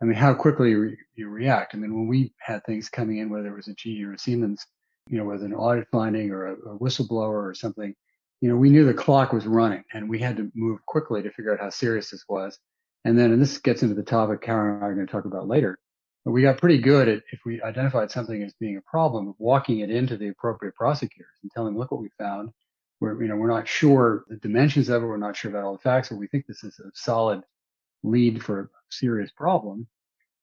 I 0.01 0.07
mean, 0.07 0.17
how 0.17 0.33
quickly 0.33 0.71
you, 0.71 0.81
re- 0.81 0.99
you 1.15 1.29
react. 1.29 1.75
I 1.75 1.79
mean, 1.79 1.93
when 1.95 2.09
we 2.09 2.33
had 2.39 2.65
things 2.65 2.89
coming 2.89 3.19
in, 3.19 3.29
whether 3.29 3.49
it 3.49 3.57
was 3.57 3.69
a 3.69 3.75
GE 3.75 4.03
or 4.03 4.15
a 4.15 4.19
Siemens, 4.19 4.65
you 5.09 5.19
know, 5.19 5.25
with 5.25 5.43
an 5.43 5.55
audit 5.55 5.87
finding 5.93 6.31
or 6.31 6.47
a, 6.47 6.53
a 6.53 6.79
whistleblower 6.79 7.43
or 7.43 7.55
something, 7.55 7.95
you 8.43 8.49
know, 8.49 8.57
we 8.57 8.71
knew 8.71 8.85
the 8.85 8.93
clock 8.93 9.33
was 9.33 9.47
running 9.47 9.85
and 9.95 10.11
we 10.11 10.19
had 10.19 10.37
to 10.37 10.51
move 10.57 10.85
quickly 10.85 11.23
to 11.23 11.31
figure 11.31 11.55
out 11.55 11.61
how 11.61 11.71
serious 11.71 12.11
this 12.11 12.25
was. 12.29 12.59
And 13.05 13.17
then, 13.17 13.33
and 13.33 13.41
this 13.41 13.59
gets 13.59 13.85
into 13.85 13.95
the 13.95 14.03
topic 14.03 14.43
Karen 14.43 14.75
and 14.75 14.85
I 14.85 14.89
are 14.89 14.95
going 14.95 15.07
to 15.07 15.13
talk 15.13 15.27
about 15.27 15.47
later, 15.47 15.79
but 16.25 16.33
we 16.33 16.43
got 16.43 16.59
pretty 16.59 16.79
good 16.79 17.09
at 17.09 17.23
if 17.31 17.39
we 17.47 17.63
identified 17.63 18.11
something 18.11 18.43
as 18.43 18.53
being 18.59 18.77
a 18.77 18.91
problem 18.91 19.29
of 19.29 19.37
walking 19.39 19.79
it 19.79 19.91
into 19.91 20.17
the 20.17 20.27
appropriate 20.27 20.75
prosecutors 20.75 21.31
and 21.43 21.53
telling 21.53 21.73
them, 21.75 21.79
look 21.79 21.93
what 21.93 22.01
we 22.01 22.11
found. 22.19 22.51
We're, 23.01 23.23
you 23.23 23.29
know, 23.29 23.37
we're 23.37 23.49
not 23.49 23.69
sure 23.69 24.25
the 24.29 24.37
dimensions 24.37 24.89
of 24.89 25.05
it. 25.05 25.07
We're 25.07 25.19
not 25.19 25.37
sure 25.37 25.53
about 25.53 25.63
all 25.63 25.75
the 25.75 25.79
facts, 25.79 26.09
but 26.09 26.19
we 26.19 26.27
think 26.27 26.47
this 26.47 26.65
is 26.65 26.77
a 26.81 26.91
solid 26.95 27.43
lead 28.03 28.43
for 28.43 28.61
a 28.61 28.69
serious 28.91 29.31
problem. 29.31 29.87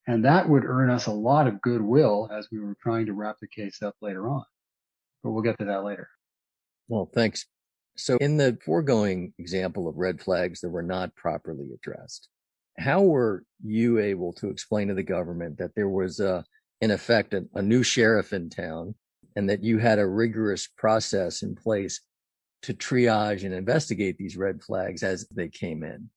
And 0.08 0.24
that 0.24 0.48
would 0.48 0.64
earn 0.64 0.90
us 0.90 1.08
a 1.08 1.12
lot 1.12 1.48
of 1.48 1.62
goodwill 1.62 2.30
as 2.32 2.48
we 2.50 2.60
were 2.60 2.78
trying 2.82 3.08
to 3.08 3.14
wrap 3.14 3.38
the 3.42 3.48
case 3.48 3.82
up 3.82 3.96
later 4.02 4.30
on. 4.30 4.46
But 5.22 5.32
we'll 5.32 5.44
get 5.44 5.60
to 5.60 5.66
that 5.66 5.84
later. 5.84 6.08
Well, 6.88 7.10
thanks. 7.14 7.46
So 8.00 8.16
in 8.18 8.38
the 8.38 8.58
foregoing 8.64 9.34
example 9.38 9.90
of 9.90 9.98
red 9.98 10.22
flags 10.22 10.62
that 10.62 10.70
were 10.70 10.82
not 10.82 11.16
properly 11.16 11.68
addressed, 11.74 12.30
how 12.78 13.02
were 13.02 13.44
you 13.62 14.00
able 14.00 14.32
to 14.34 14.50
explain 14.50 14.88
to 14.88 14.94
the 14.94 15.04
government 15.04 15.58
that 15.58 15.76
there 15.76 15.90
was 15.90 16.22
a, 16.22 16.46
in 16.80 16.92
effect, 16.92 17.34
a, 17.34 17.46
a 17.56 17.62
new 17.62 17.84
sheriff 17.84 18.32
in 18.32 18.50
town 18.50 18.96
and 19.36 19.50
that 19.50 19.66
you 19.66 19.80
had 19.80 20.00
a 20.00 20.08
rigorous 20.08 20.66
process 20.66 21.42
in 21.42 21.56
place 21.56 22.00
to 22.62 22.74
triage 22.74 23.44
and 23.44 23.54
investigate 23.54 24.18
these 24.18 24.38
red 24.38 24.64
flags 24.64 25.04
as 25.04 25.28
they 25.36 25.50
came 25.50 25.84
in? 25.84 26.10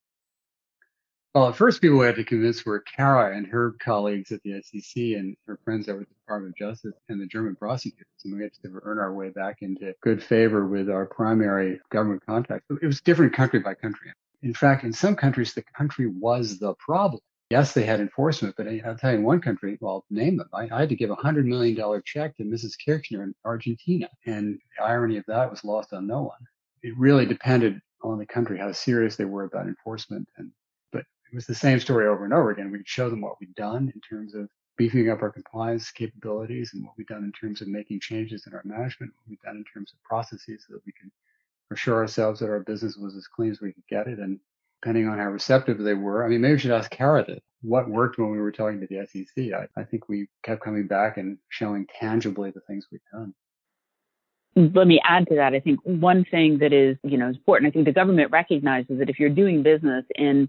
Well, 1.35 1.49
at 1.49 1.57
first, 1.57 1.81
people 1.81 1.97
we 1.97 2.05
had 2.05 2.17
to 2.17 2.25
convince 2.25 2.67
were 2.67 2.81
Kara 2.81 3.35
and 3.35 3.47
her 3.47 3.73
colleagues 3.81 4.33
at 4.33 4.43
the 4.43 4.61
SEC 4.61 4.95
and 4.97 5.35
her 5.47 5.59
friends 5.65 5.89
over 5.89 6.03
at 6.03 6.09
the 6.09 6.15
Department 6.15 6.53
of 6.53 6.59
Justice 6.59 6.93
and 7.09 7.19
the 7.19 7.27
German 7.27 7.57
prosecutors. 7.57 8.07
And 8.25 8.37
we 8.37 8.43
had 8.43 8.53
to 8.53 8.81
earn 8.83 8.99
our 8.99 9.15
way 9.15 9.31
back 9.31 9.63
into 9.63 9.95
good 10.03 10.23
favor 10.23 10.67
with 10.67 10.91
our 10.91 11.07
primary 11.07 11.81
government 11.91 12.23
contacts. 12.27 12.67
It 12.83 12.87
was 12.87 13.01
different 13.01 13.33
country 13.33 13.61
by 13.61 13.73
country. 13.73 14.13
In 14.43 14.53
fact, 14.53 14.85
in 14.85 14.93
some 14.93 15.17
countries, 15.17 15.55
the 15.55 15.63
country 15.63 16.07
was 16.07 16.59
the 16.59 16.75
problem. 16.75 17.23
Yes, 17.49 17.73
they 17.73 17.85
had 17.85 18.01
enforcement, 18.01 18.55
but 18.59 18.67
I'll 18.85 18.99
tell 18.99 19.13
you, 19.13 19.19
in 19.19 19.25
one 19.25 19.41
country, 19.41 19.79
well, 19.81 20.05
name 20.11 20.37
them. 20.37 20.51
I, 20.53 20.69
I 20.71 20.81
had 20.81 20.91
to 20.91 20.97
give 20.97 21.11
a 21.11 21.17
$100 21.17 21.47
million 21.47 22.03
check 22.05 22.37
to 22.37 22.45
Mrs. 22.45 22.73
Kirchner 22.85 23.23
in 23.23 23.35
Argentina. 23.47 24.11
And 24.27 24.59
the 24.77 24.85
irony 24.85 25.17
of 25.17 25.25
that 25.29 25.51
was 25.51 25.65
lost 25.65 25.95
on 25.95 26.07
no 26.07 26.25
one. 26.25 26.47
It 26.83 26.93
really 26.99 27.25
depended 27.25 27.81
on 28.03 28.19
the 28.19 28.27
country, 28.27 28.59
how 28.59 28.73
serious 28.73 29.17
they 29.17 29.25
were 29.25 29.45
about 29.45 29.67
enforcement 29.67 30.29
and 30.37 30.51
it 31.33 31.37
was 31.37 31.47
the 31.47 31.55
same 31.55 31.81
story 31.81 32.07
over 32.07 32.25
and 32.25 32.35
over 32.35 32.51
again. 32.51 32.71
We'd 32.71 32.87
show 32.87 33.09
them 33.09 33.23
what 33.23 33.41
we'd 33.41 33.55
done 33.55 33.91
in 33.95 34.01
terms 34.03 34.35
of 34.35 34.51
beefing 34.77 35.09
up 35.09 35.23
our 35.23 35.31
compliance 35.31 35.91
capabilities 35.91 36.73
and 36.75 36.85
what 36.85 36.93
we've 36.99 37.07
done 37.07 37.25
in 37.25 37.33
terms 37.33 37.63
of 37.63 37.69
making 37.69 38.01
changes 38.01 38.47
in 38.47 38.53
our 38.53 38.61
management, 38.65 39.13
what 39.17 39.31
we've 39.31 39.41
done 39.41 39.57
in 39.57 39.65
terms 39.65 39.93
of 39.93 40.03
processes 40.03 40.65
so 40.67 40.75
that 40.75 40.83
we 40.85 40.93
could 40.93 41.11
assure 41.71 41.97
ourselves 41.97 42.41
that 42.41 42.51
our 42.51 42.61
business 42.61 42.99
was 42.99 43.17
as 43.17 43.27
clean 43.27 43.51
as 43.51 43.63
we 43.63 43.73
could 43.73 43.87
get 43.89 44.09
it. 44.09 44.19
And 44.19 44.39
depending 44.83 45.09
on 45.09 45.17
how 45.17 45.31
receptive 45.31 45.79
they 45.79 45.95
were, 45.95 46.23
I 46.23 46.29
mean, 46.29 46.43
maybe 46.43 46.55
we 46.55 46.59
should 46.59 46.71
ask 46.71 46.91
Kara 46.91 47.25
what 47.63 47.89
worked 47.89 48.19
when 48.19 48.31
we 48.31 48.41
were 48.41 48.53
talking 48.53 48.81
to 48.81 48.87
the 48.87 49.07
SEC. 49.07 49.55
I, 49.55 49.69
I 49.81 49.85
think 49.85 50.11
we 50.11 50.29
kept 50.43 50.63
coming 50.63 50.87
back 50.87 51.17
and 51.17 51.39
showing 51.49 51.87
tangibly 51.99 52.51
the 52.51 52.61
things 52.61 52.89
we've 52.93 53.01
done 53.11 53.35
let 54.55 54.87
me 54.87 55.01
add 55.03 55.27
to 55.29 55.37
that. 55.37 55.55
I 55.55 55.61
think 55.61 55.81
one 55.85 56.27
thing 56.31 56.59
that 56.59 56.75
is, 56.75 56.99
you 57.03 57.17
know, 57.17 57.29
important. 57.29 57.69
I 57.69 57.73
think 57.73 57.87
the 57.87 57.93
government 57.93 58.31
recognizes 58.31 58.99
that 58.99 59.09
if 59.09 59.19
you're 59.19 59.31
doing 59.31 59.63
business 59.63 60.05
in 60.15 60.49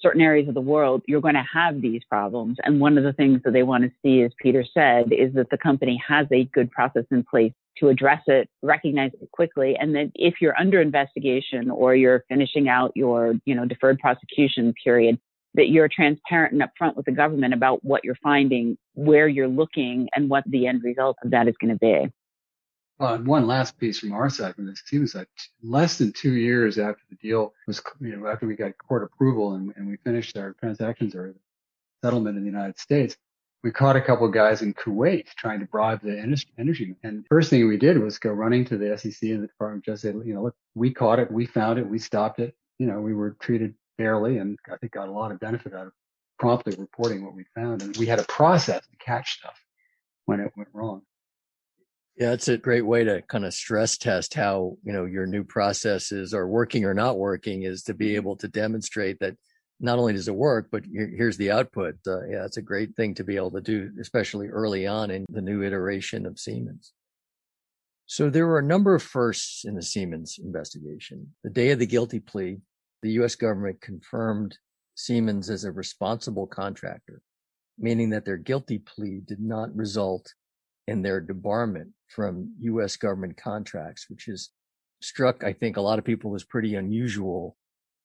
certain 0.00 0.20
areas 0.20 0.48
of 0.48 0.54
the 0.54 0.60
world, 0.60 1.02
you're 1.06 1.20
going 1.20 1.34
to 1.34 1.44
have 1.52 1.80
these 1.80 2.02
problems. 2.08 2.58
And 2.64 2.80
one 2.80 2.98
of 2.98 3.04
the 3.04 3.12
things 3.12 3.40
that 3.44 3.52
they 3.52 3.62
want 3.62 3.84
to 3.84 3.90
see, 4.02 4.22
as 4.22 4.32
Peter 4.40 4.64
said, 4.74 5.12
is 5.12 5.34
that 5.34 5.50
the 5.50 5.58
company 5.58 6.02
has 6.06 6.26
a 6.32 6.44
good 6.44 6.70
process 6.70 7.04
in 7.10 7.24
place 7.24 7.52
to 7.78 7.88
address 7.88 8.22
it, 8.26 8.48
recognize 8.62 9.10
it 9.20 9.30
quickly, 9.32 9.76
and 9.78 9.94
that 9.94 10.10
if 10.14 10.34
you're 10.40 10.58
under 10.58 10.80
investigation 10.80 11.70
or 11.70 11.94
you're 11.94 12.24
finishing 12.28 12.68
out 12.68 12.92
your, 12.94 13.34
you 13.44 13.54
know, 13.54 13.64
deferred 13.64 13.98
prosecution 13.98 14.72
period, 14.82 15.18
that 15.54 15.68
you're 15.68 15.88
transparent 15.88 16.52
and 16.52 16.62
upfront 16.62 16.96
with 16.96 17.06
the 17.06 17.12
government 17.12 17.54
about 17.54 17.82
what 17.84 18.04
you're 18.04 18.18
finding, 18.22 18.76
where 18.94 19.28
you're 19.28 19.48
looking, 19.48 20.08
and 20.14 20.28
what 20.28 20.44
the 20.46 20.66
end 20.66 20.82
result 20.84 21.16
of 21.24 21.30
that 21.30 21.48
is 21.48 21.54
going 21.60 21.72
to 21.72 21.78
be. 21.78 22.12
Uh, 22.98 23.18
one 23.18 23.46
last 23.46 23.78
piece 23.78 23.98
from 23.98 24.12
our 24.12 24.30
side 24.30 24.54
from 24.54 24.66
this 24.66 24.82
team 24.82 25.04
is 25.04 25.12
that 25.12 25.28
less 25.62 25.98
than 25.98 26.12
two 26.12 26.32
years 26.32 26.78
after 26.78 27.02
the 27.10 27.16
deal 27.16 27.52
was, 27.66 27.82
you 28.00 28.16
know, 28.16 28.26
after 28.26 28.46
we 28.46 28.56
got 28.56 28.72
court 28.78 29.02
approval 29.02 29.54
and, 29.54 29.72
and 29.76 29.86
we 29.86 29.96
finished 29.98 30.36
our 30.38 30.54
transactions 30.54 31.14
or 31.14 31.34
settlement 32.02 32.38
in 32.38 32.42
the 32.42 32.50
United 32.50 32.78
States, 32.78 33.16
we 33.62 33.70
caught 33.70 33.96
a 33.96 34.00
couple 34.00 34.26
of 34.26 34.32
guys 34.32 34.62
in 34.62 34.72
Kuwait 34.72 35.26
trying 35.36 35.60
to 35.60 35.66
bribe 35.66 36.00
the 36.02 36.18
energy. 36.56 36.94
And 37.02 37.26
first 37.28 37.50
thing 37.50 37.66
we 37.66 37.76
did 37.76 37.98
was 37.98 38.18
go 38.18 38.30
running 38.30 38.64
to 38.66 38.78
the 38.78 38.96
SEC 38.96 39.28
and 39.28 39.42
the 39.42 39.48
Department 39.48 39.86
of 39.86 39.92
Justice. 39.92 40.14
You 40.24 40.34
know, 40.34 40.44
look, 40.44 40.56
we 40.74 40.92
caught 40.92 41.18
it, 41.18 41.30
we 41.30 41.46
found 41.46 41.78
it, 41.78 41.88
we 41.88 41.98
stopped 41.98 42.38
it. 42.38 42.54
You 42.78 42.86
know, 42.86 43.00
we 43.00 43.12
were 43.12 43.36
treated 43.40 43.74
fairly, 43.96 44.38
and 44.38 44.58
I 44.72 44.76
think 44.76 44.92
got 44.92 45.08
a 45.08 45.12
lot 45.12 45.32
of 45.32 45.40
benefit 45.40 45.74
out 45.74 45.88
of 45.88 45.92
promptly 46.38 46.76
reporting 46.78 47.24
what 47.24 47.34
we 47.34 47.44
found. 47.54 47.82
And 47.82 47.96
we 47.96 48.06
had 48.06 48.20
a 48.20 48.24
process 48.24 48.86
to 48.86 48.96
catch 48.98 49.38
stuff 49.38 49.58
when 50.26 50.40
it 50.40 50.52
went 50.56 50.68
wrong. 50.72 51.02
Yeah, 52.16 52.32
it's 52.32 52.48
a 52.48 52.56
great 52.56 52.86
way 52.86 53.04
to 53.04 53.20
kind 53.22 53.44
of 53.44 53.52
stress 53.52 53.98
test 53.98 54.32
how, 54.32 54.78
you 54.82 54.92
know, 54.92 55.04
your 55.04 55.26
new 55.26 55.44
processes 55.44 56.32
are 56.32 56.48
working 56.48 56.86
or 56.86 56.94
not 56.94 57.18
working 57.18 57.64
is 57.64 57.82
to 57.84 57.94
be 57.94 58.08
mm-hmm. 58.08 58.16
able 58.16 58.36
to 58.36 58.48
demonstrate 58.48 59.18
that 59.20 59.36
not 59.80 59.98
only 59.98 60.14
does 60.14 60.26
it 60.26 60.34
work, 60.34 60.68
but 60.72 60.84
here's 60.90 61.36
the 61.36 61.50
output. 61.50 61.96
Uh, 62.06 62.24
yeah, 62.26 62.46
it's 62.46 62.56
a 62.56 62.62
great 62.62 62.96
thing 62.96 63.14
to 63.14 63.24
be 63.24 63.36
able 63.36 63.50
to 63.50 63.60
do, 63.60 63.90
especially 64.00 64.48
early 64.48 64.86
on 64.86 65.10
in 65.10 65.26
the 65.28 65.42
new 65.42 65.62
iteration 65.62 66.24
of 66.24 66.38
Siemens. 66.38 66.94
So 68.06 68.30
there 68.30 68.46
were 68.46 68.60
a 68.60 68.62
number 68.62 68.94
of 68.94 69.02
firsts 69.02 69.66
in 69.66 69.74
the 69.74 69.82
Siemens 69.82 70.38
investigation. 70.42 71.34
The 71.44 71.50
day 71.50 71.70
of 71.72 71.78
the 71.78 71.86
guilty 71.86 72.20
plea, 72.20 72.58
the 73.02 73.10
U.S. 73.12 73.34
government 73.34 73.82
confirmed 73.82 74.56
Siemens 74.94 75.50
as 75.50 75.64
a 75.64 75.72
responsible 75.72 76.46
contractor, 76.46 77.20
meaning 77.76 78.08
that 78.10 78.24
their 78.24 78.38
guilty 78.38 78.78
plea 78.78 79.20
did 79.22 79.40
not 79.40 79.76
result 79.76 80.32
in 80.88 81.02
their 81.02 81.20
debarment 81.20 81.90
from 82.08 82.54
U.S. 82.60 82.96
government 82.96 83.36
contracts, 83.36 84.06
which 84.08 84.24
has 84.26 84.50
struck, 85.00 85.44
I 85.44 85.52
think, 85.52 85.76
a 85.76 85.80
lot 85.80 85.98
of 85.98 86.04
people 86.04 86.34
as 86.34 86.44
pretty 86.44 86.74
unusual. 86.74 87.56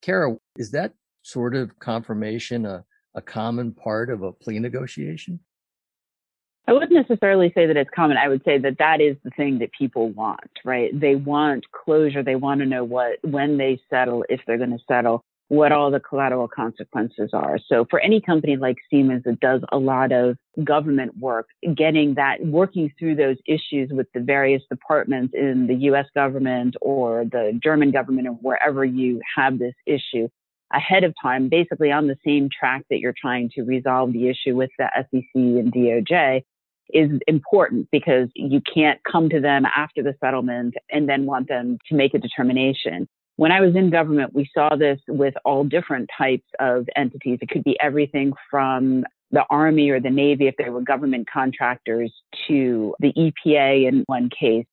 Kara, 0.01 0.35
is 0.57 0.71
that 0.71 0.93
sort 1.23 1.55
of 1.55 1.77
confirmation 1.79 2.65
a, 2.65 2.83
a 3.15 3.21
common 3.21 3.73
part 3.73 4.09
of 4.09 4.23
a 4.23 4.31
plea 4.31 4.59
negotiation? 4.59 5.39
I 6.67 6.73
wouldn't 6.73 6.91
necessarily 6.91 7.51
say 7.55 7.65
that 7.65 7.75
it's 7.75 7.89
common. 7.93 8.17
I 8.17 8.27
would 8.27 8.43
say 8.45 8.57
that 8.59 8.77
that 8.77 9.01
is 9.01 9.17
the 9.23 9.31
thing 9.31 9.59
that 9.59 9.71
people 9.77 10.09
want, 10.09 10.51
right? 10.63 10.97
They 10.97 11.15
want 11.15 11.65
closure. 11.71 12.23
They 12.23 12.35
want 12.35 12.61
to 12.61 12.67
know 12.67 12.83
what, 12.83 13.17
when 13.23 13.57
they 13.57 13.81
settle, 13.89 14.23
if 14.29 14.41
they're 14.45 14.59
going 14.59 14.71
to 14.71 14.83
settle 14.87 15.23
what 15.51 15.73
all 15.73 15.91
the 15.91 15.99
collateral 15.99 16.47
consequences 16.47 17.31
are. 17.33 17.59
So 17.67 17.85
for 17.89 17.99
any 17.99 18.21
company 18.21 18.55
like 18.55 18.77
Siemens 18.89 19.25
that 19.25 19.41
does 19.41 19.59
a 19.73 19.77
lot 19.77 20.13
of 20.13 20.37
government 20.63 21.17
work, 21.17 21.47
getting 21.75 22.13
that, 22.13 22.37
working 22.41 22.89
through 22.97 23.15
those 23.15 23.35
issues 23.45 23.89
with 23.91 24.07
the 24.13 24.21
various 24.21 24.61
departments 24.71 25.33
in 25.37 25.67
the 25.67 25.75
US 25.91 26.05
government 26.15 26.77
or 26.79 27.25
the 27.25 27.59
German 27.61 27.91
government 27.91 28.29
or 28.29 28.35
wherever 28.35 28.85
you 28.85 29.19
have 29.35 29.59
this 29.59 29.73
issue 29.85 30.29
ahead 30.73 31.03
of 31.03 31.13
time, 31.21 31.49
basically 31.49 31.91
on 31.91 32.07
the 32.07 32.15
same 32.25 32.47
track 32.47 32.85
that 32.89 32.99
you're 32.99 33.13
trying 33.19 33.49
to 33.55 33.63
resolve 33.63 34.13
the 34.13 34.29
issue 34.29 34.55
with 34.55 34.69
the 34.79 34.87
SEC 34.95 35.25
and 35.35 35.73
DOJ 35.73 36.43
is 36.93 37.11
important 37.27 37.89
because 37.91 38.29
you 38.35 38.61
can't 38.73 39.01
come 39.03 39.27
to 39.27 39.41
them 39.41 39.65
after 39.65 40.01
the 40.01 40.15
settlement 40.23 40.75
and 40.89 41.09
then 41.09 41.25
want 41.25 41.49
them 41.49 41.77
to 41.89 41.95
make 41.95 42.13
a 42.13 42.19
determination 42.19 43.05
when 43.41 43.51
I 43.51 43.59
was 43.59 43.75
in 43.75 43.89
government, 43.89 44.35
we 44.35 44.47
saw 44.53 44.75
this 44.75 44.99
with 45.07 45.33
all 45.43 45.63
different 45.63 46.11
types 46.15 46.45
of 46.59 46.87
entities. 46.95 47.39
It 47.41 47.49
could 47.49 47.63
be 47.63 47.75
everything 47.79 48.33
from 48.51 49.03
the 49.31 49.45
Army 49.49 49.89
or 49.89 49.99
the 49.99 50.11
Navy, 50.11 50.47
if 50.47 50.53
they 50.57 50.69
were 50.69 50.81
government 50.81 51.27
contractors, 51.27 52.13
to 52.47 52.93
the 52.99 53.11
EPA 53.13 53.87
in 53.87 54.03
one 54.05 54.29
case. 54.29 54.67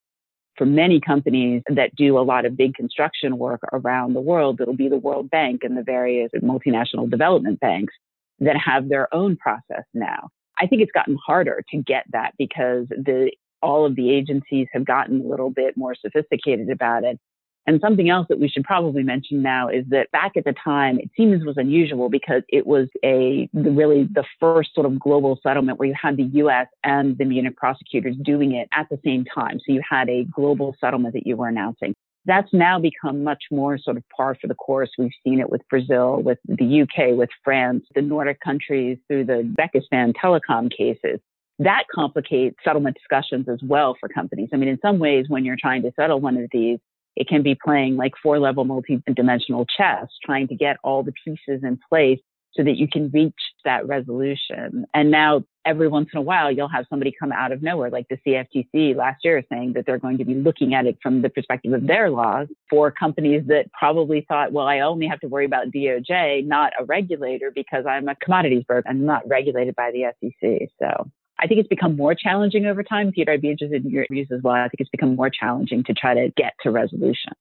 For 0.59 0.66
many 0.66 1.00
companies 1.00 1.62
that 1.74 1.96
do 1.96 2.18
a 2.18 2.20
lot 2.20 2.44
of 2.44 2.59
big 2.59 2.74
construction 2.74 3.38
work 3.38 3.61
around 3.72 4.12
the 4.12 4.20
world, 4.20 4.61
it'll 4.61 4.76
be 4.76 4.90
the 4.90 4.98
World 4.98 5.31
Bank 5.31 5.62
and 5.64 5.74
the 5.74 5.83
various 5.83 6.31
multinational 6.42 7.09
development 7.09 7.61
banks 7.61 7.94
that 8.40 8.59
have 8.59 8.90
their 8.90 9.09
own 9.14 9.38
process 9.38 9.85
now. 9.94 10.28
I 10.61 10.66
think 10.66 10.83
it's 10.83 10.92
gotten 10.92 11.16
harder 11.26 11.64
to 11.70 11.83
get 11.83 12.04
that 12.12 12.35
because 12.37 12.87
the 12.90 13.31
all 13.62 13.87
of 13.87 13.96
the 13.96 14.11
agencies 14.11 14.68
have 14.74 14.85
gotten 14.85 15.22
a 15.22 15.26
little 15.26 15.48
bit 15.48 15.74
more 15.74 15.94
sophisticated 15.94 16.68
about 16.68 17.04
it. 17.04 17.18
And 17.66 17.81
something 17.83 18.09
else 18.09 18.27
that 18.31 18.40
we 18.40 18.49
should 18.49 18.64
probably 18.64 19.03
mention 19.03 19.42
now 19.42 19.68
is 19.68 19.85
that 19.90 20.11
back 20.11 20.38
at 20.38 20.44
the 20.44 20.55
time, 20.64 20.99
it 20.99 21.11
seems 21.14 21.44
was 21.44 21.59
unusual 21.59 22.09
because 22.09 22.42
it 22.49 22.66
was 22.66 22.88
a 23.05 23.49
really 23.53 24.05
the 24.05 24.25
first 24.40 24.75
sort 24.75 24.87
of 24.87 24.99
global 24.99 25.38
settlement 25.42 25.79
where 25.79 25.88
you 25.88 25.94
had 26.01 26.16
the 26.16 26.31
U.S. 26.35 26.66
and 26.83 27.18
the 27.18 27.27
Munich 27.27 27.57
prosecutors 27.57 28.16
doing 28.25 28.55
it 28.55 28.68
at 28.75 28.87
the 28.90 28.99
same 29.05 29.27
time. 29.27 29.59
So 29.59 29.73
you 29.73 29.83
had 29.88 30.09
a 30.09 30.25
global 30.25 30.77
settlement 30.81 31.12
that 31.12 31.27
you 31.27 31.37
were 31.37 31.49
announcing. 31.49 31.94
That's 32.25 32.53
now 32.53 32.79
become 32.79 33.23
much 33.23 33.44
more 33.51 33.79
sort 33.79 33.99
of 33.99 34.03
par 34.16 34.37
for 34.40 34.47
the 34.47 34.55
course. 34.55 34.90
We've 34.99 35.11
seen 35.23 35.38
it 35.38 35.51
with 35.51 35.61
Brazil, 35.68 36.23
with 36.23 36.38
the 36.47 36.83
UK, 36.83 37.16
with 37.18 37.31
France, 37.44 37.85
the 37.94 38.03
Nordic 38.03 38.40
countries 38.40 38.99
through 39.09 39.25
the 39.25 39.55
Uzbekistan 39.57 40.14
telecom 40.14 40.71
cases 40.75 41.21
that 41.59 41.85
complicates 41.92 42.57
settlement 42.64 42.97
discussions 42.97 43.49
as 43.49 43.59
well 43.62 43.97
for 43.99 44.09
companies. 44.09 44.51
I 44.53 44.57
mean, 44.57 44.68
in 44.68 44.79
some 44.81 44.99
ways, 44.99 45.27
when 45.29 45.44
you're 45.44 45.57
trying 45.61 45.83
to 45.83 45.92
settle 45.97 46.21
one 46.21 46.37
of 46.37 46.49
these, 46.53 46.79
it 47.16 47.29
can 47.29 47.42
be 47.42 47.55
playing 47.55 47.97
like 47.97 48.12
four 48.23 48.38
level 48.38 48.64
multi-dimensional 48.64 49.66
chess, 49.77 50.07
trying 50.25 50.49
to 50.49 50.55
get 50.55 50.77
all 50.85 51.03
the 51.03 51.12
pieces 51.25 51.62
in 51.62 51.79
place 51.88 52.21
so 52.53 52.64
that 52.64 52.77
you 52.77 52.88
can 52.88 53.11
reach 53.11 53.35
that 53.64 53.87
resolution. 53.87 54.85
And 54.94 55.11
now 55.11 55.44
every 55.64 55.87
once 55.87 56.09
in 56.12 56.18
a 56.18 56.23
while, 56.23 56.51
you'll 56.51 56.68
have 56.68 56.87
somebody 56.88 57.12
come 57.18 57.31
out 57.31 57.53
of 57.53 57.62
nowhere, 57.62 57.90
like 57.90 58.07
the 58.09 58.16
CFTC 58.27 58.97
last 58.97 59.18
year, 59.23 59.42
saying 59.53 59.75
that 59.75 59.85
they're 59.87 59.99
going 59.99 60.18
to 60.18 60.25
be 60.25 60.35
looking 60.35 60.75
at 60.75 60.87
it 60.87 60.99
from 61.03 61.23
the 61.23 61.29
perspective 61.29 61.73
of 61.73 61.87
their 61.87 62.11
laws 62.11 62.49
for 62.71 62.90
companies 62.90 63.42
that 63.49 63.66
probably 63.79 64.25
thought, 64.29 64.53
well, 64.53 64.66
I 64.66 64.81
only 64.81 65.07
have 65.07 65.21
to 65.21 65.29
worry 65.29 65.44
about 65.44 65.71
DOJ, 65.71 66.47
not 66.47 66.73
a 66.81 66.85
regulator, 66.85 67.53
because 67.55 67.85
I'm 67.87 68.09
a 68.09 68.14
commodities 68.16 68.64
broker 68.64 68.88
and 68.88 69.03
not 69.03 69.29
regulated 69.29 69.77
by 69.77 69.92
the 69.92 70.12
SEC. 70.21 70.68
So 70.81 71.11
I 71.40 71.46
think 71.46 71.61
it's 71.61 71.68
become 71.68 71.96
more 71.96 72.14
challenging 72.14 72.66
over 72.66 72.83
time. 72.83 73.12
Peter, 73.12 73.33
I'd 73.33 73.40
be 73.40 73.51
interested 73.51 73.85
in 73.85 73.90
your 73.90 74.07
views 74.11 74.29
as 74.33 74.42
well. 74.42 74.55
I 74.55 74.68
think 74.68 74.81
it's 74.81 74.90
become 74.90 75.14
more 75.14 75.31
challenging 75.31 75.85
to 75.85 75.94
try 75.94 76.14
to 76.14 76.33
get 76.37 76.55
to 76.62 76.70
resolution. 76.70 77.33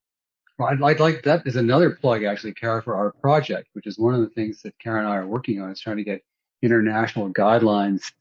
Well, 0.57 0.69
I'd, 0.69 0.81
I'd 0.81 0.99
like 0.99 1.23
that 1.23 1.45
is 1.45 1.55
another 1.55 1.91
plug, 1.91 2.23
actually, 2.23 2.53
Kara, 2.53 2.81
for 2.81 2.95
our 2.95 3.11
project, 3.21 3.69
which 3.73 3.87
is 3.87 3.97
one 3.97 4.13
of 4.13 4.21
the 4.21 4.29
things 4.29 4.61
that 4.63 4.77
Kara 4.79 4.99
and 4.99 5.07
I 5.07 5.17
are 5.17 5.27
working 5.27 5.61
on 5.61 5.71
is 5.71 5.79
trying 5.79 5.97
to 5.97 6.03
get 6.03 6.23
international 6.61 7.31
guidelines 7.31 8.11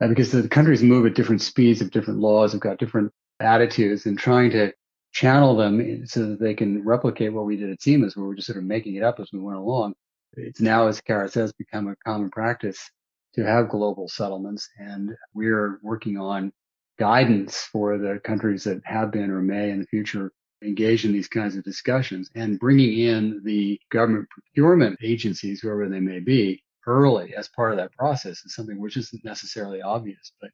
uh, 0.00 0.08
because 0.08 0.30
the 0.30 0.48
countries 0.48 0.82
move 0.82 1.06
at 1.06 1.14
different 1.14 1.42
speeds 1.42 1.80
of 1.80 1.90
different 1.90 2.20
laws, 2.20 2.52
have 2.52 2.60
got 2.60 2.78
different 2.78 3.12
attitudes, 3.40 4.06
and 4.06 4.18
trying 4.18 4.50
to 4.50 4.72
channel 5.12 5.56
them 5.56 6.06
so 6.06 6.26
that 6.26 6.40
they 6.40 6.54
can 6.54 6.84
replicate 6.84 7.32
what 7.32 7.46
we 7.46 7.56
did 7.56 7.70
at 7.70 7.82
Siemens, 7.82 8.16
where 8.16 8.26
we're 8.26 8.34
just 8.34 8.46
sort 8.46 8.58
of 8.58 8.64
making 8.64 8.94
it 8.96 9.02
up 9.02 9.18
as 9.18 9.30
we 9.32 9.40
went 9.40 9.58
along. 9.58 9.94
It's 10.34 10.60
now, 10.60 10.88
as 10.88 11.00
Kara 11.00 11.28
says, 11.28 11.52
become 11.52 11.88
a 11.88 11.96
common 12.04 12.30
practice 12.30 12.90
to 13.34 13.44
have 13.44 13.68
global 13.68 14.08
settlements, 14.08 14.68
and 14.78 15.14
we're 15.34 15.78
working 15.82 16.18
on 16.18 16.52
guidance 16.98 17.68
for 17.72 17.98
the 17.98 18.20
countries 18.24 18.64
that 18.64 18.80
have 18.84 19.12
been 19.12 19.30
or 19.30 19.40
may 19.40 19.70
in 19.70 19.80
the 19.80 19.86
future 19.86 20.32
engage 20.62 21.04
in 21.04 21.12
these 21.12 21.28
kinds 21.28 21.56
of 21.56 21.62
discussions 21.62 22.28
and 22.34 22.58
bringing 22.58 22.98
in 22.98 23.40
the 23.44 23.80
government 23.92 24.28
procurement 24.30 24.98
agencies, 25.02 25.60
whoever 25.60 25.88
they 25.88 26.00
may 26.00 26.18
be, 26.18 26.62
early 26.86 27.34
as 27.36 27.48
part 27.48 27.70
of 27.70 27.76
that 27.76 27.92
process 27.92 28.44
is 28.44 28.54
something 28.54 28.80
which 28.80 28.96
isn't 28.96 29.24
necessarily 29.24 29.82
obvious, 29.82 30.32
but 30.40 30.50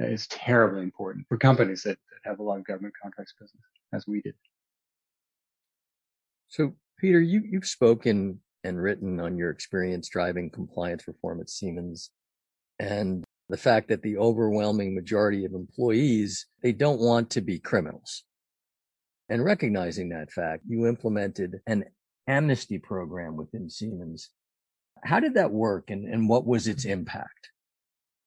is 0.00 0.26
terribly 0.26 0.82
important 0.82 1.26
for 1.28 1.38
companies 1.38 1.82
that, 1.82 1.98
that 2.10 2.28
have 2.28 2.38
a 2.38 2.42
lot 2.42 2.58
of 2.58 2.66
government 2.66 2.94
contracts 3.00 3.34
business, 3.38 3.62
as 3.92 4.06
we 4.06 4.20
did. 4.20 4.34
So, 6.48 6.74
Peter, 6.98 7.20
you, 7.20 7.42
you've 7.48 7.66
spoken 7.66 8.40
and 8.66 8.82
written 8.82 9.20
on 9.20 9.38
your 9.38 9.50
experience 9.50 10.08
driving 10.08 10.50
compliance 10.50 11.06
reform 11.06 11.40
at 11.40 11.48
Siemens 11.48 12.10
and 12.80 13.24
the 13.48 13.56
fact 13.56 13.88
that 13.88 14.02
the 14.02 14.18
overwhelming 14.18 14.92
majority 14.92 15.44
of 15.44 15.54
employees, 15.54 16.46
they 16.62 16.72
don't 16.72 17.00
want 17.00 17.30
to 17.30 17.40
be 17.40 17.60
criminals. 17.60 18.24
And 19.28 19.44
recognizing 19.44 20.08
that 20.08 20.32
fact, 20.32 20.64
you 20.66 20.86
implemented 20.86 21.60
an 21.68 21.84
amnesty 22.26 22.78
program 22.78 23.36
within 23.36 23.70
Siemens. 23.70 24.30
How 25.04 25.20
did 25.20 25.34
that 25.34 25.52
work 25.52 25.90
and, 25.90 26.12
and 26.12 26.28
what 26.28 26.44
was 26.44 26.66
its 26.66 26.84
impact? 26.84 27.50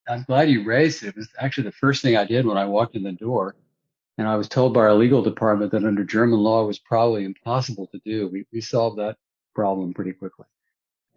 I'm 0.07 0.23
glad 0.23 0.49
you 0.49 0.63
raised 0.63 1.03
it. 1.03 1.09
It 1.09 1.15
was 1.17 1.29
actually 1.37 1.65
the 1.65 1.73
first 1.73 2.01
thing 2.01 2.15
I 2.15 2.23
did 2.23 2.45
when 2.45 2.57
I 2.57 2.65
walked 2.65 2.95
in 2.95 3.03
the 3.03 3.11
door. 3.11 3.57
And 4.17 4.27
I 4.27 4.37
was 4.37 4.47
told 4.47 4.73
by 4.73 4.81
our 4.81 4.93
legal 4.93 5.21
department 5.21 5.71
that 5.73 5.83
under 5.83 6.03
German 6.03 6.39
law 6.39 6.63
it 6.63 6.67
was 6.67 6.79
probably 6.79 7.25
impossible 7.25 7.87
to 7.87 7.99
do. 8.05 8.29
We, 8.29 8.45
we 8.53 8.61
solved 8.61 8.99
that 8.99 9.17
problem 9.59 9.93
pretty 9.93 10.13
quickly. 10.13 10.45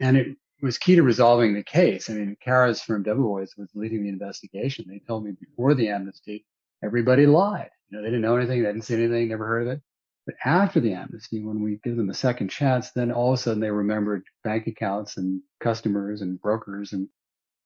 And 0.00 0.16
it 0.16 0.36
was 0.62 0.76
key 0.76 0.96
to 0.96 1.04
resolving 1.04 1.54
the 1.54 1.62
case. 1.62 2.10
I 2.10 2.14
mean, 2.14 2.36
Kara's 2.42 2.82
firm 2.82 3.04
Debevoise 3.04 3.56
was 3.56 3.68
leading 3.74 4.02
the 4.02 4.08
investigation. 4.08 4.84
They 4.88 5.00
told 5.06 5.24
me 5.24 5.30
before 5.38 5.74
the 5.74 5.88
amnesty, 5.88 6.44
everybody 6.82 7.24
lied. 7.24 7.70
You 7.88 7.96
know, 7.96 8.02
they 8.02 8.08
didn't 8.08 8.22
know 8.22 8.36
anything, 8.36 8.60
they 8.60 8.68
didn't 8.68 8.82
see 8.82 8.94
anything, 8.94 9.28
never 9.28 9.46
heard 9.46 9.68
of 9.68 9.74
it. 9.74 9.82
But 10.26 10.34
after 10.44 10.80
the 10.80 10.94
amnesty, 10.94 11.44
when 11.44 11.62
we 11.62 11.78
give 11.84 11.96
them 11.96 12.10
a 12.10 12.14
second 12.14 12.48
chance, 12.48 12.90
then 12.90 13.12
all 13.12 13.32
of 13.32 13.38
a 13.38 13.42
sudden 13.42 13.60
they 13.60 13.70
remembered 13.70 14.24
bank 14.42 14.66
accounts 14.66 15.18
and 15.18 15.40
customers 15.60 16.20
and 16.20 16.40
brokers. 16.40 16.92
And, 16.92 17.08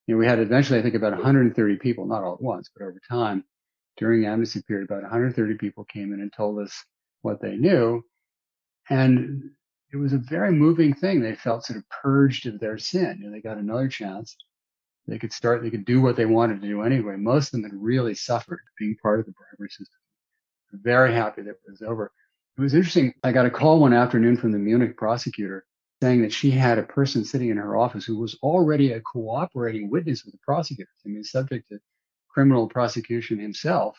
you 0.07 0.15
know, 0.15 0.19
we 0.19 0.27
had 0.27 0.41
eventually, 0.41 0.79
I 0.79 0.83
think 0.83 0.95
about 0.95 1.13
130 1.13 1.77
people, 1.77 2.07
not 2.07 2.23
all 2.23 2.35
at 2.35 2.43
once, 2.43 2.71
but 2.75 2.85
over 2.85 3.01
time 3.09 3.45
during 3.97 4.21
the 4.21 4.29
amnesty 4.29 4.61
period, 4.63 4.91
about 4.91 5.03
130 5.03 5.55
people 5.55 5.85
came 5.85 6.13
in 6.13 6.21
and 6.21 6.33
told 6.33 6.59
us 6.59 6.85
what 7.23 7.41
they 7.41 7.57
knew. 7.57 8.03
And 8.91 9.51
it 9.93 9.97
was 9.97 10.13
a 10.13 10.19
very 10.19 10.53
moving 10.53 10.95
thing. 10.95 11.21
They 11.21 11.35
felt 11.35 11.65
sort 11.65 11.79
of 11.79 11.89
purged 11.89 12.47
of 12.47 12.59
their 12.61 12.79
sin. 12.79 13.19
You 13.21 13.27
know, 13.27 13.33
they 13.33 13.41
got 13.41 13.59
another 13.59 13.89
chance. 13.89 14.37
They 15.07 15.19
could 15.19 15.33
start, 15.33 15.63
they 15.63 15.71
could 15.71 15.85
do 15.85 16.01
what 16.01 16.17
they 16.17 16.27
wanted 16.27 16.61
to 16.61 16.69
do 16.69 16.83
anyway. 16.83 17.17
Most 17.17 17.49
of 17.49 17.53
them 17.53 17.71
had 17.71 17.81
really 17.81 18.15
suffered 18.15 18.59
being 18.79 18.97
part 19.01 19.21
of 19.21 19.27
the 19.27 19.33
bribery 19.33 19.69
system 19.69 20.01
very 20.83 21.13
happy 21.13 21.43
that 21.43 21.51
it 21.51 21.61
was 21.69 21.83
over. 21.83 22.13
It 22.57 22.61
was 22.61 22.75
interesting. 22.75 23.15
I 23.23 23.33
got 23.33 23.47
a 23.47 23.51
call 23.51 23.81
one 23.81 23.93
afternoon 23.93 24.37
from 24.37 24.53
the 24.53 24.59
Munich 24.59 24.97
prosecutor 24.97 25.65
saying 26.03 26.23
that 26.23 26.33
she 26.33 26.51
had 26.51 26.79
a 26.79 26.83
person 26.83 27.25
sitting 27.25 27.51
in 27.51 27.57
her 27.57 27.77
office 27.77 28.05
who 28.05 28.19
was 28.19 28.39
already 28.43 28.93
a 28.93 29.01
cooperating 29.01 29.91
witness 29.91 30.25
with 30.25 30.33
the 30.33 30.41
prosecutors. 30.45 30.95
I 31.05 31.09
mean, 31.09 31.25
subject 31.25 31.69
to 31.71 31.79
criminal 32.29 32.69
prosecution 32.69 33.39
himself. 33.39 33.99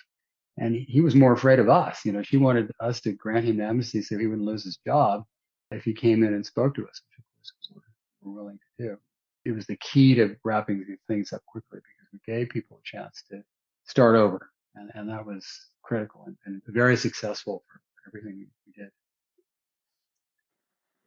And 0.60 0.76
he 0.76 1.02
was 1.02 1.16
more 1.16 1.34
afraid 1.34 1.60
of 1.60 1.70
us. 1.70 2.04
You 2.04 2.12
know, 2.12 2.24
she 2.24 2.38
wanted 2.38 2.72
us 2.80 3.02
to 3.02 3.14
grant 3.14 3.46
him 3.46 3.62
amnesty 3.62 4.02
so 4.02 4.18
he 4.18 4.26
wouldn't 4.26 4.48
lose 4.48 4.64
his 4.64 4.78
job 4.86 5.24
if 5.72 5.84
he 5.84 5.94
came 5.94 6.24
in 6.24 6.34
and 6.34 6.46
spoke 6.46 6.76
to 6.76 6.88
us, 6.88 7.02
which 7.10 7.20
of 7.20 7.74
course 7.74 7.84
we're 8.22 8.32
willing 8.32 8.60
to 8.78 8.88
do. 8.88 8.98
It 9.46 9.56
was 9.56 9.66
the 9.66 9.78
key 9.78 10.16
to 10.16 10.36
wrapping 10.44 10.98
things 11.08 11.32
up 11.34 11.42
quickly 11.46 11.80
because 11.80 12.12
we 12.12 12.20
gave 12.34 12.50
people 12.50 12.80
a 12.82 12.98
chance 12.98 13.24
to 13.32 13.42
start 13.86 14.16
over. 14.16 14.50
And, 14.76 14.92
and 14.94 15.10
that 15.10 15.26
was 15.26 15.46
critical 15.82 16.24
and, 16.28 16.38
and 16.46 16.62
very 16.68 16.98
successful 16.98 17.64
for 17.68 18.10
everything 18.10 18.48
we 18.66 18.74
did. 18.74 18.92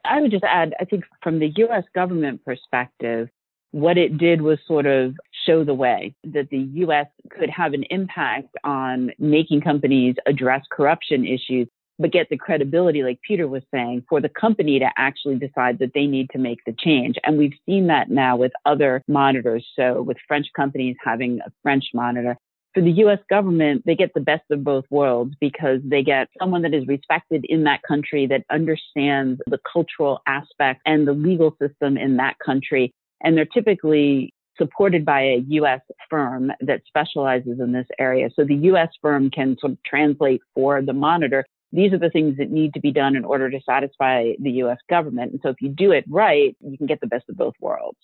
I 0.05 0.21
would 0.21 0.31
just 0.31 0.45
add, 0.45 0.75
I 0.81 0.85
think 0.85 1.05
from 1.23 1.39
the 1.39 1.53
US 1.57 1.85
government 1.95 2.45
perspective, 2.45 3.29
what 3.73 3.99
it 3.99 4.19
did 4.19 4.43
was 4.43 4.59
sort 4.67 4.87
of 4.87 5.15
show 5.47 5.63
the 5.65 5.75
way 5.75 6.15
that 6.25 6.49
the 6.51 6.59
US 6.59 7.07
could 7.31 7.51
have 7.51 7.73
an 7.73 7.85
impact 7.91 8.49
on 8.65 9.13
making 9.19 9.61
companies 9.61 10.17
address 10.27 10.65
corruption 10.71 11.27
issues, 11.27 11.69
but 12.01 12.13
get 12.13 12.29
the 12.31 12.37
credibility, 12.37 13.03
like 13.03 13.21
Peter 13.27 13.47
was 13.47 13.63
saying, 13.73 14.05
for 14.09 14.21
the 14.21 14.29
company 14.29 14.79
to 14.79 14.89
actually 14.97 15.37
decide 15.37 15.79
that 15.79 15.93
they 15.95 16.07
need 16.07 16.31
to 16.31 16.39
make 16.39 16.59
the 16.65 16.75
change. 16.79 17.17
And 17.25 17.37
we've 17.37 17.55
seen 17.67 17.87
that 17.89 18.11
now 18.11 18.37
with 18.37 18.53
other 18.65 19.03
monitors. 19.07 19.67
So 19.77 20.03
with 20.03 20.17
French 20.27 20.47
companies 20.57 20.97
having 21.05 21.41
a 21.47 21.53
French 21.63 21.85
monitor, 21.95 22.37
for 22.73 22.81
the 22.81 22.93
US 23.05 23.19
government, 23.29 23.83
they 23.85 23.97
get 23.97 24.15
the 24.15 24.21
best 24.21 24.45
of 24.51 24.63
both 24.63 24.85
worlds 24.91 25.35
because 25.41 25.81
they 25.85 26.03
get 26.03 26.29
someone 26.39 26.63
that 26.63 26.73
is 26.73 26.87
respected 26.87 27.45
in 27.49 27.65
that 27.65 27.83
country 27.83 28.27
that 28.29 28.45
understands 28.51 29.41
the 29.47 29.59
cultural 29.71 30.21
aspect 30.27 30.81
and 30.87 31.07
the 31.07 31.13
legal 31.13 31.57
system 31.61 31.97
in 31.97 32.17
that 32.19 32.37
country. 32.45 32.93
And 33.23 33.37
they're 33.37 33.45
typically 33.45 34.33
supported 34.57 35.05
by 35.05 35.23
a 35.23 35.45
US 35.49 35.81
firm 36.09 36.53
that 36.61 36.83
specializes 36.87 37.59
in 37.61 37.73
this 37.73 37.87
area. 37.99 38.31
So 38.35 38.45
the 38.45 38.55
US 38.55 38.91
firm 39.03 39.31
can 39.31 39.57
sort 39.59 39.73
of 39.73 39.83
translate 39.85 40.43
for 40.55 40.81
the 40.83 40.93
monitor. 40.93 41.45
These 41.73 41.93
are 41.93 41.99
the 41.99 42.11
things 42.11 42.39
that 42.39 42.51
need 42.51 42.75
to 42.75 42.81
be 42.81 42.91
done 42.91 43.15
in 43.15 43.25
order 43.25 43.51
to 43.51 43.61
satisfy 43.63 44.33
the 44.41 44.51
US 44.63 44.79
government. 44.89 45.33
And 45.33 45.41
so 45.43 45.51
if 45.51 45.57
you 45.61 45.69
do 45.69 45.93
it 45.93 46.05
right, 46.09 46.57
you 46.61 46.77
can 46.77 46.87
get 46.87 47.01
the 47.01 47.07
best 47.07 47.29
of 47.29 47.37
both 47.37 47.55
worlds. 47.61 47.99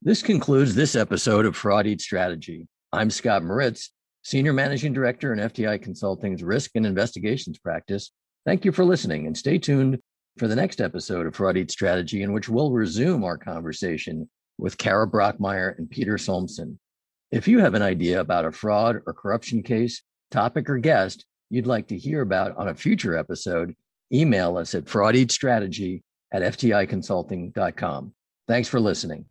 This 0.00 0.22
concludes 0.22 0.74
this 0.74 0.96
episode 0.96 1.46
of 1.46 1.56
Fraud 1.56 1.86
Eat 1.86 2.00
Strategy. 2.00 2.66
I'm 2.92 3.10
Scott 3.10 3.42
Moritz, 3.42 3.90
Senior 4.22 4.52
Managing 4.52 4.92
Director 4.92 5.32
in 5.32 5.38
FTI 5.38 5.82
Consulting's 5.82 6.42
Risk 6.42 6.72
and 6.74 6.86
Investigations 6.86 7.58
Practice. 7.58 8.10
Thank 8.46 8.64
you 8.64 8.72
for 8.72 8.84
listening 8.84 9.26
and 9.26 9.36
stay 9.36 9.58
tuned 9.58 9.98
for 10.38 10.48
the 10.48 10.56
next 10.56 10.80
episode 10.80 11.26
of 11.26 11.34
Fraud 11.34 11.56
Eat 11.56 11.70
Strategy, 11.70 12.22
in 12.22 12.32
which 12.32 12.48
we'll 12.48 12.72
resume 12.72 13.24
our 13.24 13.38
conversation 13.38 14.28
with 14.58 14.78
Kara 14.78 15.06
Brockmeyer 15.06 15.76
and 15.76 15.90
Peter 15.90 16.14
Solmssen. 16.14 16.78
If 17.30 17.48
you 17.48 17.58
have 17.58 17.74
an 17.74 17.82
idea 17.82 18.20
about 18.20 18.44
a 18.44 18.52
fraud 18.52 19.00
or 19.06 19.12
corruption 19.12 19.62
case, 19.62 20.02
topic, 20.30 20.70
or 20.70 20.78
guest 20.78 21.24
you'd 21.54 21.66
like 21.66 21.86
to 21.88 21.98
hear 21.98 22.20
about 22.20 22.56
on 22.56 22.68
a 22.68 22.74
future 22.74 23.16
episode, 23.16 23.74
email 24.12 24.56
us 24.56 24.74
at 24.74 24.84
fraudeatstrategy 24.84 26.02
at 26.32 26.42
fticonsulting.com. 26.42 28.12
Thanks 28.48 28.68
for 28.68 28.80
listening. 28.80 29.24